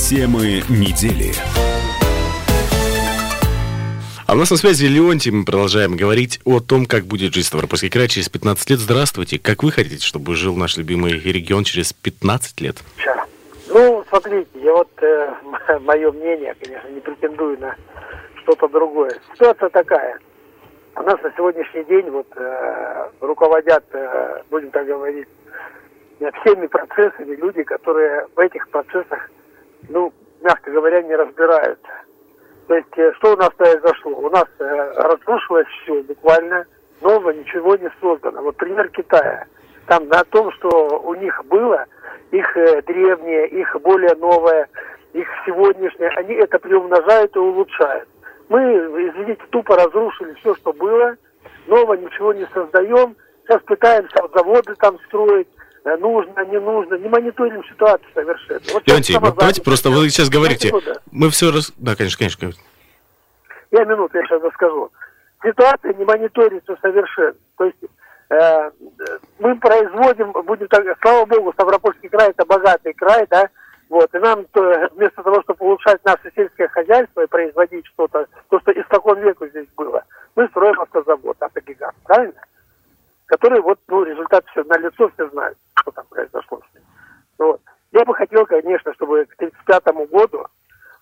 Темы 0.09 0.63
недели. 0.69 1.33
А 4.25 4.35
у 4.35 4.37
нас 4.37 4.51
на 4.51 4.57
связи 4.57 4.85
Леонтий. 4.85 5.31
Мы 5.31 5.43
продолжаем 5.43 5.97
говорить 5.97 6.39
о 6.45 6.61
том, 6.61 6.85
как 6.85 7.03
будет 7.03 7.33
жить 7.33 7.45
Ставропольский 7.45 7.89
край 7.89 8.07
через 8.07 8.29
15 8.29 8.69
лет. 8.69 8.79
Здравствуйте. 8.79 9.37
Как 9.37 9.63
вы 9.63 9.71
хотите, 9.71 10.05
чтобы 10.05 10.35
жил 10.35 10.55
наш 10.55 10.77
любимый 10.77 11.19
регион 11.19 11.65
через 11.65 11.91
15 11.91 12.61
лет? 12.61 12.77
Ну, 13.67 14.05
смотрите, 14.07 14.47
я 14.55 14.71
вот, 14.71 14.89
э, 15.01 15.33
мое 15.81 16.11
мнение, 16.13 16.55
конечно, 16.57 16.87
не 16.87 17.01
претендую 17.01 17.59
на 17.59 17.75
что-то 18.41 18.69
другое. 18.69 19.11
Ситуация 19.33 19.69
такая. 19.69 20.17
У 20.95 21.01
нас 21.01 21.21
на 21.21 21.31
сегодняшний 21.35 21.83
день 21.83 22.09
вот 22.09 22.27
э, 22.37 23.09
руководят, 23.19 23.83
э, 23.91 24.41
будем 24.49 24.71
так 24.71 24.87
говорить, 24.87 25.27
всеми 26.41 26.67
процессами 26.67 27.35
люди, 27.35 27.63
которые 27.63 28.27
в 28.33 28.39
этих 28.39 28.69
процессах, 28.69 29.29
ну, 29.89 30.13
мягко 30.41 30.71
говоря, 30.71 31.01
не 31.01 31.13
разбираются. 31.13 31.89
То 32.67 32.75
есть, 32.75 32.97
э, 32.97 33.11
что 33.17 33.33
у 33.33 33.37
нас 33.37 33.49
произошло? 33.57 34.11
У 34.11 34.29
нас 34.29 34.45
э, 34.59 34.91
разрушилось 34.95 35.67
все 35.83 36.01
буквально, 36.03 36.65
нового 37.01 37.31
ничего 37.31 37.75
не 37.75 37.89
создано. 37.99 38.41
Вот 38.41 38.55
пример 38.57 38.89
Китая. 38.89 39.45
Там 39.87 40.07
на 40.07 40.23
том, 40.25 40.51
что 40.53 41.01
у 41.03 41.13
них 41.15 41.43
было, 41.45 41.85
их 42.31 42.57
э, 42.57 42.81
древнее, 42.83 43.47
их 43.47 43.75
более 43.81 44.15
новое, 44.15 44.69
их 45.11 45.27
сегодняшнее, 45.45 46.09
они 46.15 46.35
это 46.35 46.57
приумножают 46.57 47.35
и 47.35 47.39
улучшают. 47.39 48.07
Мы, 48.49 48.59
извините, 49.09 49.41
тупо 49.49 49.75
разрушили 49.75 50.33
все, 50.35 50.55
что 50.55 50.73
было, 50.73 51.15
нового 51.67 51.93
ничего 51.95 52.33
не 52.33 52.45
создаем, 52.53 53.15
сейчас 53.43 53.61
пытаемся 53.63 54.23
заводы 54.33 54.73
там 54.75 54.97
строить, 55.07 55.47
нужно, 55.85 56.45
не 56.45 56.59
нужно, 56.59 56.95
не 56.95 57.09
мониторим 57.09 57.63
ситуацию 57.65 58.09
совершенно. 58.13 58.61
Вот 58.73 58.87
Леонтий, 58.87 59.17
вот 59.19 59.35
давайте 59.35 59.61
просто 59.61 59.89
вы 59.89 60.09
сейчас 60.09 60.29
говорите, 60.29 60.71
мы 61.11 61.29
все 61.29 61.51
раз... 61.51 61.73
Да, 61.77 61.95
конечно, 61.95 62.19
конечно. 62.19 62.63
Я 63.71 63.85
минуту, 63.85 64.17
я 64.17 64.23
сейчас 64.23 64.41
расскажу. 64.41 64.91
Ситуация 65.43 65.93
не 65.93 66.05
мониторится 66.05 66.77
совершенно. 66.81 67.35
То 67.57 67.65
есть 67.65 67.77
э, 68.29 68.71
мы 69.39 69.55
производим, 69.57 70.31
будем 70.45 70.67
так, 70.67 70.85
слава 71.01 71.25
богу, 71.25 71.51
Ставропольский 71.53 72.09
край 72.09 72.29
это 72.29 72.45
богатый 72.45 72.93
край, 72.93 73.27
да, 73.29 73.49
вот, 73.89 74.13
и 74.15 74.17
нам 74.19 74.45
то, 74.51 74.89
вместо 74.95 75.21
того, 75.21 75.41
чтобы 75.43 75.65
улучшать 75.65 76.03
наше 76.05 76.31
сельское 76.35 76.67
хозяйство 76.69 77.21
и 77.21 77.27
производить 77.27 77.85
что-то, 77.87 78.25
то, 78.49 78.59
что 78.61 78.71
испокон 78.71 79.19
веку 79.19 79.47
здесь 79.47 79.67
было, 79.75 80.03
мы 80.35 80.47
строим 80.47 80.79
автозавод, 80.79 81.37
автогигант, 81.39 81.95
правильно? 82.05 82.41
Который, 83.33 83.61
вот, 83.61 83.79
ну, 83.87 84.03
результат 84.03 84.45
все 84.51 84.63
на 84.63 84.77
лицо, 84.77 85.09
все 85.13 85.27
знают, 85.29 85.57
что 85.79 85.91
там 85.91 86.05
произошло 86.09 86.61
ним. 86.73 86.83
Вот. 87.39 87.61
Я 87.91 88.05
бы 88.05 88.13
хотел, 88.13 88.45
конечно, 88.45 88.93
чтобы 88.93 89.25
к 89.25 89.33
1935 89.35 90.09
году 90.09 90.45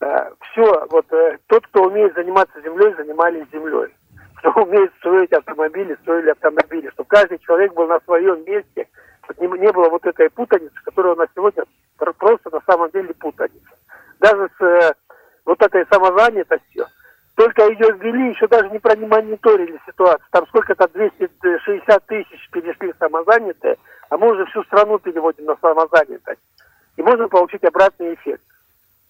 Э, 0.02 0.32
все, 0.52 0.88
вот 0.89 1.06
э, 1.13 1.38
тот, 1.48 1.65
кто 1.67 1.84
умеет 1.84 2.15
заниматься 2.15 2.60
землей, 2.62 2.94
занимались 2.96 3.46
землей. 3.54 3.94
Кто 4.38 4.52
умеет 4.63 4.91
строить 4.98 5.32
автомобили, 5.32 5.96
строили 6.02 6.32
автомобили. 6.32 6.89
Чтобы 6.89 7.08
каждый 7.08 7.38
человек 7.39 7.74
был 7.74 7.88
на 7.88 8.00
своем 8.02 8.44
месте, 8.44 8.88
чтобы 9.24 9.48
не, 9.48 9.60
не 9.60 9.72
было 9.72 9.89
вот 9.89 10.04
этой 10.06 10.30
путаницы, 10.32 10.74
которая 10.84 11.13
у 11.13 11.17
нас 11.17 11.30
сегодня 11.36 11.63
просто 11.98 12.50
на 12.50 12.62
самом 12.65 12.89
деле 12.89 13.13
путаница. 13.13 13.78
Даже 14.20 14.50
с 14.58 14.63
э, 14.63 14.94
вот 15.46 15.62
этой 15.62 15.86
самозанятостью, 15.91 16.88
только 17.41 17.63
ее 17.71 17.91
ввели, 17.93 18.30
еще 18.30 18.47
даже 18.47 18.69
не 18.69 18.77
промониторили 18.77 19.80
ситуацию. 19.88 20.27
Там 20.30 20.45
сколько-то 20.47 20.88
260 20.89 22.06
тысяч 22.06 22.49
перешли 22.51 22.93
самозанятые, 22.99 23.77
а 24.10 24.17
мы 24.17 24.32
уже 24.32 24.45
всю 24.45 24.63
страну 24.65 24.99
переводим 24.99 25.45
на 25.45 25.56
самозанятость. 25.60 26.39
И 26.97 27.01
можно 27.01 27.27
получить 27.30 27.63
обратный 27.63 28.13
эффект. 28.13 28.43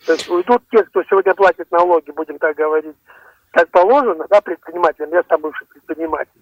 То 0.05 0.13
есть 0.13 0.29
уйдут 0.29 0.63
те, 0.71 0.81
кто 0.85 1.03
сегодня 1.03 1.33
платит 1.33 1.69
налоги, 1.71 2.11
будем 2.11 2.39
так 2.39 2.55
говорить, 2.55 2.95
как 3.51 3.69
положено, 3.69 4.25
да, 4.29 4.39
предпринимателям, 4.39 5.11
я 5.11 5.23
сам 5.27 5.41
бывший 5.41 5.67
предприниматель, 5.67 6.41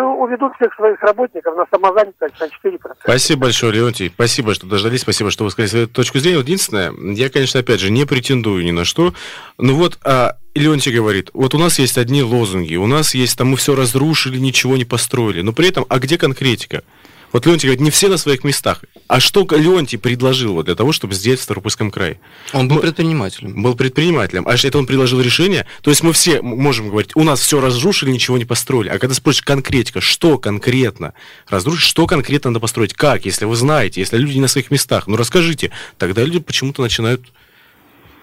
уведут 0.00 0.54
всех 0.56 0.74
своих 0.74 1.00
работников 1.00 1.56
на 1.56 1.66
самозанятость 1.70 2.40
на 2.40 2.44
4%. 2.44 2.78
Спасибо 3.02 3.42
большое, 3.42 3.72
Леонтий. 3.72 4.10
Спасибо, 4.14 4.54
что 4.54 4.66
дождались. 4.66 5.02
Спасибо, 5.02 5.30
что 5.30 5.44
вы 5.44 5.50
сказали 5.50 5.68
свою 5.68 5.86
точку 5.86 6.18
зрения. 6.18 6.38
Единственное, 6.38 6.92
я, 7.14 7.28
конечно, 7.28 7.60
опять 7.60 7.80
же, 7.80 7.90
не 7.90 8.06
претендую 8.06 8.64
ни 8.64 8.70
на 8.70 8.84
что. 8.84 9.12
Но 9.58 9.74
вот 9.74 9.98
а, 10.04 10.38
Леонтий 10.54 10.92
говорит, 10.92 11.30
вот 11.34 11.54
у 11.54 11.58
нас 11.58 11.78
есть 11.78 11.98
одни 11.98 12.22
лозунги, 12.22 12.76
у 12.76 12.86
нас 12.86 13.14
есть, 13.14 13.36
там 13.36 13.48
мы 13.48 13.56
все 13.56 13.74
разрушили, 13.74 14.38
ничего 14.38 14.76
не 14.76 14.84
построили. 14.84 15.42
Но 15.42 15.52
при 15.52 15.68
этом, 15.68 15.84
а 15.88 15.98
где 15.98 16.16
конкретика? 16.16 16.82
Вот 17.32 17.46
Леонтий 17.46 17.68
говорит, 17.68 17.80
не 17.80 17.90
все 17.90 18.08
на 18.08 18.18
своих 18.18 18.44
местах. 18.44 18.84
А 19.08 19.20
что 19.20 19.46
Леонтий 19.50 19.98
предложил 19.98 20.54
вот 20.54 20.66
для 20.66 20.74
того, 20.74 20.92
чтобы 20.92 21.14
сделать 21.14 21.40
в 21.40 21.42
Ставропольском 21.42 21.90
крае? 21.90 22.20
Он 22.52 22.68
был 22.68 22.78
предпринимателем. 22.78 23.62
Был 23.62 23.74
предпринимателем. 23.74 24.46
А 24.46 24.54
это 24.54 24.78
он 24.78 24.86
предложил 24.86 25.20
решение? 25.20 25.66
То 25.82 25.90
есть 25.90 26.02
мы 26.02 26.12
все 26.12 26.42
можем 26.42 26.88
говорить, 26.88 27.10
у 27.14 27.24
нас 27.24 27.40
все 27.40 27.60
разрушили, 27.60 28.10
ничего 28.10 28.38
не 28.38 28.44
построили. 28.44 28.88
А 28.88 28.98
когда 28.98 29.14
спрашиваешь 29.14 29.44
конкретика, 29.44 30.00
что 30.00 30.38
конкретно 30.38 31.14
разрушить, 31.48 31.86
что 31.88 32.06
конкретно 32.06 32.50
надо 32.50 32.60
построить, 32.60 32.94
как, 32.94 33.24
если 33.24 33.44
вы 33.44 33.56
знаете, 33.56 34.00
если 34.00 34.18
люди 34.18 34.34
не 34.34 34.40
на 34.40 34.48
своих 34.48 34.70
местах, 34.70 35.06
ну 35.06 35.16
расскажите. 35.16 35.72
Тогда 35.98 36.22
люди 36.22 36.40
почему-то 36.40 36.82
начинают 36.82 37.22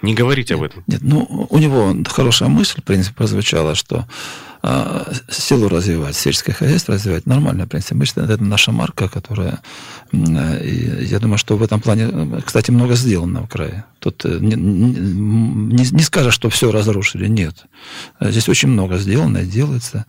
Не 0.01 0.13
говорить 0.13 0.51
об 0.51 0.63
этом. 0.63 0.83
Нет, 0.87 1.01
ну, 1.03 1.47
у 1.49 1.57
него 1.57 1.95
хорошая 2.07 2.47
мысль, 2.49 2.79
в 2.81 2.83
принципе, 2.83 3.15
прозвучала, 3.15 3.75
что 3.75 4.05
а, 4.61 5.11
село 5.29 5.67
развивать, 5.67 6.15
сельское 6.15 6.53
хозяйство 6.53 6.93
развивать, 6.93 7.25
нормально, 7.25 7.65
в 7.65 7.69
принципе. 7.69 7.95
Мы 7.95 8.05
считаем, 8.05 8.29
это 8.29 8.43
наша 8.43 8.71
марка, 8.71 9.09
которая... 9.09 9.59
И 10.13 11.07
я 11.09 11.19
думаю, 11.19 11.37
что 11.37 11.57
в 11.57 11.63
этом 11.63 11.81
плане, 11.81 12.41
кстати, 12.45 12.71
много 12.71 12.95
сделано 12.95 13.43
в 13.43 13.47
крае. 13.47 13.85
Тут 13.99 14.25
э, 14.25 14.37
не, 14.39 14.55
не, 14.55 15.85
не 15.91 16.03
скажешь, 16.03 16.33
что 16.33 16.49
все 16.49 16.71
разрушили, 16.71 17.27
нет. 17.27 17.65
Здесь 18.21 18.47
очень 18.47 18.69
много 18.69 18.97
сделано 18.97 19.39
и 19.39 19.45
делается. 19.45 20.05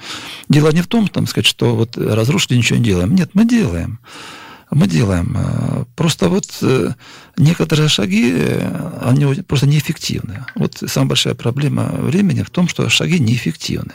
Дело 0.49 0.71
не 0.71 0.83
в 0.83 0.87
том, 0.87 1.09
там, 1.09 1.27
сказать, 1.27 1.47
что 1.47 1.75
вот 1.75 1.97
разрушили, 1.97 2.57
ничего 2.57 2.79
не 2.79 2.85
делаем. 2.85 3.15
Нет, 3.15 3.31
мы 3.35 3.45
делаем 3.45 3.99
мы 4.71 4.87
делаем. 4.87 5.37
Э, 5.37 5.85
просто 5.97 6.29
вот 6.29 6.47
э, 6.63 6.91
некоторые 7.37 7.89
шаги, 7.89 8.33
э, 8.35 9.01
они 9.03 9.35
просто 9.43 9.67
неэффективны. 9.67 10.45
Вот 10.55 10.83
самая 10.87 11.09
большая 11.09 11.35
проблема 11.35 11.91
времени 11.93 12.43
в 12.43 12.51
том, 12.51 12.69
что 12.69 12.89
шаги 12.89 13.19
неэффективны. 13.19 13.95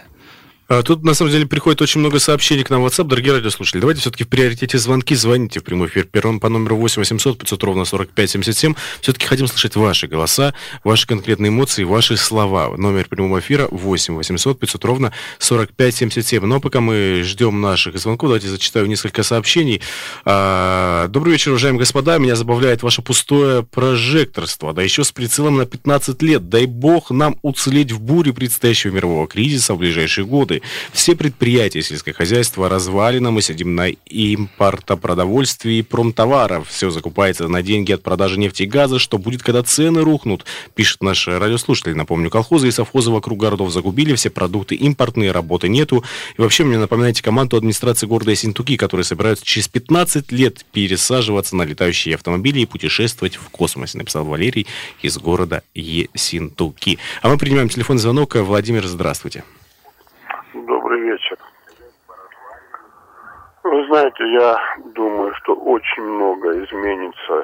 А 0.68 0.82
тут, 0.82 1.03
на 1.03 1.13
самом 1.13 1.32
деле, 1.32 1.45
приходит 1.45 1.80
очень 1.84 1.99
много 1.99 2.18
сообщений 2.18 2.63
к 2.63 2.72
нам 2.72 2.82
в 2.82 2.88
WhatsApp. 2.88 3.03
Дорогие 3.03 3.34
радиослушатели, 3.34 3.82
давайте 3.82 4.01
все-таки 4.01 4.24
в 4.24 4.28
приоритете 4.28 4.80
звонки. 4.80 5.13
Звоните 5.13 5.59
в 5.59 5.63
прямой 5.63 5.89
эфир 5.89 6.05
первым 6.05 6.39
по 6.39 6.49
номеру 6.49 6.76
8 6.78 7.01
800 7.01 7.38
500 7.38 7.63
ровно 7.63 7.86
45 7.86 8.32
77. 8.32 8.74
Все-таки 9.01 9.28
хотим 9.28 9.45
слышать 9.45 9.76
ваши 9.76 10.07
голоса, 10.07 10.55
ваши 10.84 11.05
конкретные 11.05 11.49
эмоции, 11.49 11.84
ваши 11.84 12.18
слова. 12.18 12.76
Номер 12.78 13.07
прямого 13.07 13.39
эфира 13.39 13.68
8 13.70 14.16
800 14.16 14.59
500 14.59 14.86
ровно 14.86 15.13
45 15.38 15.95
77. 15.95 16.43
Но 16.43 16.59
пока 16.59 16.82
мы 16.82 17.22
ждем 17.24 17.61
наших 17.61 17.99
звонков, 17.99 18.30
давайте 18.30 18.47
зачитаю 18.47 18.88
несколько 18.88 19.22
сообщений. 19.22 19.84
А, 20.26 21.07
добрый 21.09 21.34
вечер, 21.34 21.51
уважаемые 21.51 21.82
господа. 21.82 22.18
Меня 22.18 22.36
забавляет 22.36 22.82
ваше 22.82 23.03
пустое 23.03 23.61
прожекторство. 23.61 24.74
Да 24.74 24.82
еще 24.82 25.03
с 25.03 25.11
прицелом 25.11 25.57
на 25.57 25.68
15 25.68 26.24
лет. 26.24 26.49
Дай 26.49 26.66
бог 26.66 27.11
нам 27.11 27.38
уцелеть 27.43 27.91
в 27.91 27.99
буре 27.99 28.34
предстоящего 28.34 28.93
мирового 28.93 29.28
кризиса 29.28 29.76
в 29.76 29.78
ближайшие 29.78 30.26
годы 30.26 30.55
годы. 30.56 30.62
Все 30.91 31.16
предприятия 31.16 31.82
сельского 31.82 32.14
хозяйства 32.14 32.70
развалено, 32.70 33.32
мы 33.32 33.41
сидим 33.41 33.76
на 33.76 33.89
импортопродовольствии 33.89 35.78
и 35.78 35.82
промтоваров. 35.82 36.70
Все 36.70 36.89
закупается 36.89 37.47
на 37.47 37.62
деньги 37.62 37.91
от 37.91 38.03
продажи 38.03 38.39
нефти 38.39 38.64
и 38.64 38.66
газа. 38.66 38.99
Что 38.99 39.18
будет, 39.18 39.43
когда 39.43 39.64
цены 39.64 40.01
рухнут? 40.01 40.45
Пишет 40.76 41.01
наш 41.03 41.28
радиослушатель. 41.28 41.95
Напомню, 41.95 42.30
колхозы 42.30 42.68
и 42.68 42.72
совхозы 42.72 43.12
вокруг 43.12 43.39
городов 43.39 43.72
загубили, 43.72 44.16
все 44.16 44.30
продукты 44.30 44.76
импортные, 44.76 45.32
работы 45.32 45.70
нету. 45.70 46.03
И 46.38 46.41
вообще 46.41 46.64
мне 46.64 46.78
напоминаете 46.78 47.24
команду 47.24 47.58
администрации 47.58 48.08
города 48.08 48.32
Ессентуки, 48.32 48.78
которые 48.78 49.03
собираются 49.03 49.45
через 49.45 49.68
15 49.68 50.32
лет 50.32 50.66
пересаживаться 50.72 51.56
на 51.56 51.64
летающие 51.64 52.16
автомобили 52.16 52.60
и 52.60 52.66
путешествовать 52.66 53.36
в 53.36 53.49
космосе, 53.49 53.97
написал 53.97 54.26
Валерий 54.26 54.68
из 55.01 55.18
города 55.18 55.64
Ессентуки. 55.74 56.97
А 57.22 57.30
мы 57.30 57.38
принимаем 57.38 57.70
телефонный 57.70 57.99
звонок. 57.99 58.36
Владимир, 58.36 58.86
здравствуйте. 58.86 59.43
Добрый 60.56 61.01
вечер. 61.01 61.38
Вы 63.66 63.84
знаете, 63.88 64.32
я 64.32 64.59
думаю, 64.93 65.34
что 65.41 65.55
очень 65.55 66.03
много 66.03 66.51
изменится 66.63 67.41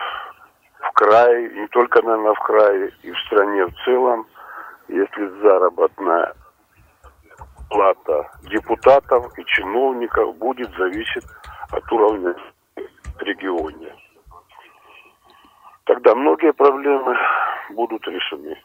в 0.80 0.91
крае, 0.93 1.49
не 1.49 1.67
только, 1.69 1.99
наверное, 2.03 2.36
в 2.36 2.39
крае, 2.41 2.91
и 3.01 3.11
в 3.11 3.17
стране 3.26 3.65
в 3.65 3.74
целом, 3.84 4.28
если 4.88 5.41
заработная 5.41 6.36
плата 7.72 8.30
депутатов 8.43 9.36
и 9.39 9.45
чиновников 9.45 10.38
будет 10.38 10.69
зависеть 10.78 11.26
от 11.72 11.91
уровня 11.91 12.36
регионе. 13.22 13.95
Тогда 15.86 16.13
многие 16.13 16.53
проблемы 16.53 17.15
будут 17.72 18.07
решены. 18.07 18.61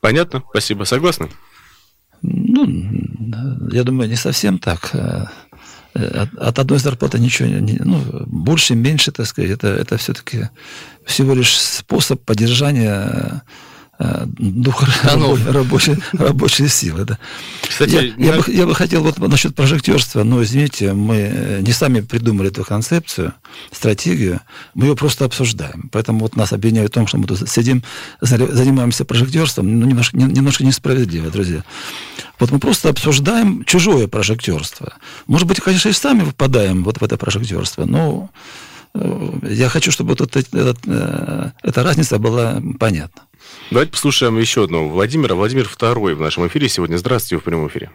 Понятно, 0.00 0.44
спасибо. 0.50 0.84
Согласны? 0.84 1.26
Ну, 2.22 2.66
я 3.72 3.82
думаю, 3.82 4.08
не 4.08 4.16
совсем 4.16 4.58
так. 4.58 4.78
Э, 5.94 6.22
от, 6.22 6.34
от 6.34 6.58
одной 6.58 6.78
зарплаты 6.78 7.18
ничего 7.18 7.48
не... 7.48 7.78
Ну, 7.82 8.00
больше, 8.26 8.74
меньше, 8.74 9.12
так 9.12 9.26
сказать, 9.26 9.50
это, 9.50 9.68
это 9.68 9.96
все-таки 9.96 10.48
всего 11.04 11.34
лишь 11.34 11.58
способ 11.58 12.22
поддержания 12.24 12.90
Э, 12.90 13.40
дух 14.26 14.82
рабочей, 15.04 15.50
рабочей, 15.50 15.96
рабочей 16.12 16.68
силы. 16.68 17.04
Да. 17.04 17.18
Кстати, 17.62 18.14
я, 18.16 18.32
я, 18.32 18.38
бы, 18.38 18.44
я 18.52 18.66
бы 18.66 18.74
хотел 18.74 19.02
вот 19.02 19.18
насчет 19.18 19.54
прожектерства, 19.54 20.22
но, 20.22 20.42
извините, 20.42 20.92
мы 20.92 21.60
не 21.60 21.72
сами 21.72 22.00
придумали 22.00 22.50
эту 22.50 22.64
концепцию, 22.64 23.34
стратегию, 23.72 24.40
мы 24.74 24.86
ее 24.86 24.96
просто 24.96 25.24
обсуждаем. 25.24 25.88
Поэтому 25.92 26.20
вот 26.20 26.36
нас 26.36 26.52
обвиняют 26.52 26.90
в 26.90 26.94
том, 26.94 27.06
что 27.06 27.18
мы 27.18 27.26
тут 27.26 27.48
сидим, 27.48 27.82
занимаемся 28.20 29.04
прожектерством, 29.04 29.80
ну, 29.80 29.86
немножко, 29.86 30.16
немножко 30.16 30.64
несправедливо, 30.64 31.30
друзья. 31.30 31.64
Вот 32.38 32.50
мы 32.50 32.58
просто 32.58 32.88
обсуждаем 32.88 33.64
чужое 33.64 34.08
прожектерство. 34.08 34.94
Может 35.26 35.46
быть, 35.46 35.60
конечно, 35.60 35.88
и 35.88 35.92
сами 35.92 36.22
выпадаем 36.22 36.82
вот 36.84 37.00
в 37.00 37.04
это 37.04 37.16
прожектерство, 37.16 37.84
но 37.84 38.30
э, 38.94 39.30
я 39.50 39.68
хочу, 39.68 39.90
чтобы 39.92 40.10
вот 40.10 40.20
эта, 40.20 40.40
эта, 40.40 40.76
э, 40.86 41.50
эта 41.62 41.82
разница 41.82 42.18
была 42.18 42.60
понятна. 42.78 43.22
Давайте 43.70 43.92
послушаем 43.92 44.38
еще 44.38 44.64
одного 44.64 44.88
Владимира. 44.88 45.34
Владимир 45.34 45.66
второй 45.66 46.14
в 46.14 46.20
нашем 46.20 46.46
эфире 46.46 46.68
сегодня. 46.68 46.96
Здравствуйте, 46.96 47.40
в 47.40 47.44
прямом 47.44 47.68
эфире. 47.68 47.90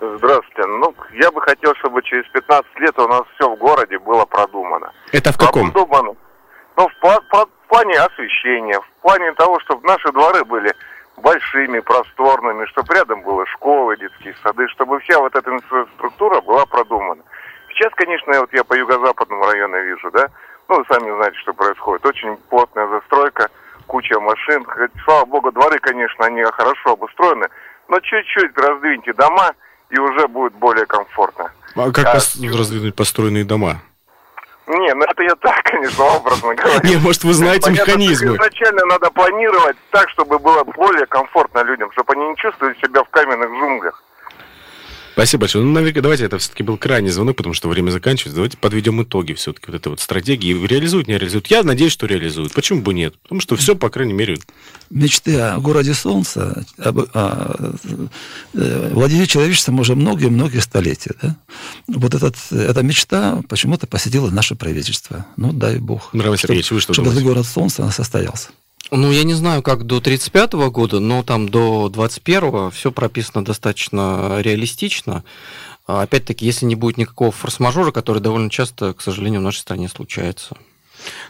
Здравствуйте. 0.00 0.66
Ну, 0.66 0.94
я 1.12 1.30
бы 1.30 1.40
хотел, 1.40 1.74
чтобы 1.76 2.02
через 2.02 2.26
15 2.30 2.80
лет 2.80 2.98
у 2.98 3.06
нас 3.06 3.22
все 3.34 3.48
в 3.48 3.56
городе 3.56 3.98
было 3.98 4.24
продумано. 4.24 4.92
Это 5.12 5.32
в 5.32 5.38
каком? 5.38 5.70
Продумано. 5.70 6.16
Ну, 6.76 6.88
в, 6.88 7.04
в, 7.04 7.30
в 7.30 7.68
плане 7.68 7.98
освещения, 8.00 8.80
в 8.80 9.02
плане 9.02 9.32
того, 9.34 9.60
чтобы 9.60 9.86
наши 9.86 10.10
дворы 10.10 10.44
были 10.44 10.74
большими, 11.18 11.80
просторными, 11.80 12.66
чтобы 12.66 12.94
рядом 12.94 13.22
было 13.22 13.46
школы, 13.46 13.96
детские 13.98 14.34
сады, 14.42 14.66
чтобы 14.68 14.98
вся 15.00 15.20
вот 15.20 15.36
эта 15.36 15.50
инфраструктура 15.50 16.40
была 16.40 16.66
продумана. 16.66 17.22
Сейчас, 17.68 17.92
конечно, 17.94 18.40
вот 18.40 18.52
я 18.52 18.64
по 18.64 18.74
юго-западному 18.74 19.44
району 19.44 19.80
вижу, 19.84 20.10
да, 20.10 20.26
ну, 20.68 20.78
вы 20.78 20.84
сами 20.88 21.14
знаете, 21.14 21.38
что 21.38 21.52
происходит. 21.52 22.04
Очень 22.06 22.36
плотная 22.48 22.88
застройка– 22.88 23.48
куча 23.92 24.18
машин. 24.20 24.66
Слава 25.04 25.26
богу, 25.26 25.52
дворы, 25.52 25.78
конечно, 25.78 26.24
они 26.24 26.42
хорошо 26.44 26.92
обустроены, 26.92 27.46
но 27.88 28.00
чуть-чуть 28.00 28.56
раздвиньте 28.56 29.12
дома, 29.12 29.52
и 29.90 29.98
уже 29.98 30.26
будет 30.28 30.54
более 30.54 30.86
комфортно. 30.86 31.52
А 31.76 31.92
как 31.92 32.06
а, 32.06 32.16
пос- 32.16 32.58
раздвинуть 32.58 32.96
построенные 32.96 33.44
дома? 33.44 33.82
Не, 34.66 34.94
ну 34.94 35.04
это 35.04 35.22
я 35.22 35.34
так, 35.36 35.62
конечно, 35.64 36.04
образно 36.04 36.54
говорю. 36.60 36.80
Не, 36.84 36.96
может, 36.96 37.24
вы 37.24 37.34
знаете 37.34 37.66
Понятно, 37.66 37.90
механизмы. 37.90 38.36
Изначально 38.36 38.86
надо 38.86 39.10
планировать 39.10 39.76
так, 39.90 40.08
чтобы 40.08 40.38
было 40.38 40.64
более 40.64 41.04
комфортно 41.06 41.62
людям, 41.62 41.92
чтобы 41.92 42.14
они 42.14 42.28
не 42.28 42.36
чувствовали 42.36 42.74
себя 42.80 43.04
в 43.04 43.10
каменных 43.10 43.50
джунглях. 43.50 44.02
Спасибо 45.12 45.42
большое. 45.42 45.64
Ну, 45.64 45.72
наверное, 45.72 46.02
давайте, 46.02 46.24
это 46.24 46.38
все-таки 46.38 46.62
был 46.62 46.78
крайний 46.78 47.10
звонок, 47.10 47.36
потому 47.36 47.54
что 47.54 47.68
время 47.68 47.90
заканчивается. 47.90 48.36
Давайте 48.36 48.56
подведем 48.56 49.02
итоги 49.02 49.34
все-таки 49.34 49.66
вот 49.68 49.76
этой 49.76 49.88
вот 49.88 50.00
стратегии. 50.00 50.54
Реализуют, 50.66 51.08
не 51.08 51.18
реализуют? 51.18 51.48
Я 51.48 51.62
надеюсь, 51.62 51.92
что 51.92 52.06
реализуют. 52.06 52.52
Почему 52.54 52.80
бы 52.80 52.94
нет? 52.94 53.14
Потому 53.22 53.40
что 53.40 53.56
все, 53.56 53.76
по 53.76 53.90
крайней 53.90 54.14
мере... 54.14 54.38
Мечты 54.88 55.38
о 55.38 55.58
городе 55.58 55.94
Солнца 55.94 56.64
об, 56.78 56.98
о, 57.14 57.74
э, 58.54 58.90
владели 58.92 59.26
человечеством 59.26 59.80
уже 59.80 59.94
многие-многие 59.94 60.60
столетия. 60.60 61.14
Да? 61.20 61.36
Вот 61.88 62.14
этот, 62.14 62.36
эта 62.50 62.82
мечта 62.82 63.42
почему-то 63.48 63.86
посетила 63.86 64.30
наше 64.30 64.54
правительство. 64.54 65.26
Ну, 65.36 65.52
дай 65.52 65.78
бог. 65.78 66.12
Мировой 66.12 66.38
Сергеевич, 66.38 66.70
вы 66.70 66.80
что 66.80 66.94
Чтобы 66.94 67.10
этот 67.10 67.22
город 67.22 67.46
Солнца 67.46 67.90
состоялся. 67.90 68.48
Ну, 68.94 69.10
я 69.10 69.24
не 69.24 69.32
знаю, 69.32 69.62
как 69.62 69.84
до 69.84 70.02
35 70.02 70.52
-го 70.52 70.70
года, 70.70 71.00
но 71.00 71.22
там 71.22 71.48
до 71.48 71.88
21-го 71.88 72.70
все 72.70 72.92
прописано 72.92 73.42
достаточно 73.42 74.40
реалистично. 74.42 75.24
А, 75.86 76.02
опять-таки, 76.02 76.44
если 76.44 76.66
не 76.66 76.74
будет 76.74 76.98
никакого 76.98 77.32
форс-мажора, 77.32 77.90
который 77.90 78.20
довольно 78.20 78.50
часто, 78.50 78.92
к 78.92 79.00
сожалению, 79.00 79.40
в 79.40 79.44
нашей 79.44 79.60
стране 79.60 79.88
случается. 79.88 80.58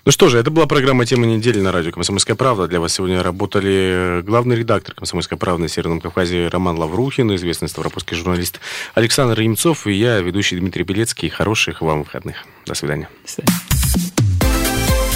Ну 0.04 0.10
что 0.10 0.28
же, 0.28 0.38
это 0.38 0.50
была 0.50 0.66
программа 0.66 1.06
«Тема 1.06 1.24
недели» 1.24 1.60
на 1.60 1.70
радио 1.70 1.92
«Комсомольская 1.92 2.34
правда». 2.34 2.66
Для 2.66 2.80
вас 2.80 2.94
сегодня 2.94 3.22
работали 3.22 4.22
главный 4.22 4.56
редактор 4.56 4.96
«Комсомольской 4.96 5.38
правды» 5.38 5.62
на 5.62 5.68
Северном 5.68 6.00
Кавказе 6.00 6.48
Роман 6.48 6.76
Лаврухин, 6.78 7.32
известный 7.36 7.68
ставропольский 7.68 8.16
журналист 8.16 8.58
Александр 8.94 9.40
Емцов 9.40 9.86
и 9.86 9.92
я, 9.92 10.18
ведущий 10.18 10.58
Дмитрий 10.58 10.82
Белецкий. 10.82 11.28
Хороших 11.28 11.80
вам 11.80 12.02
выходных. 12.02 12.44
До 12.66 12.74
свидания. 12.74 13.08
До 13.24 13.30
свидания. 13.30 13.58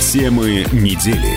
Темы 0.00 0.64
недели. 0.72 1.36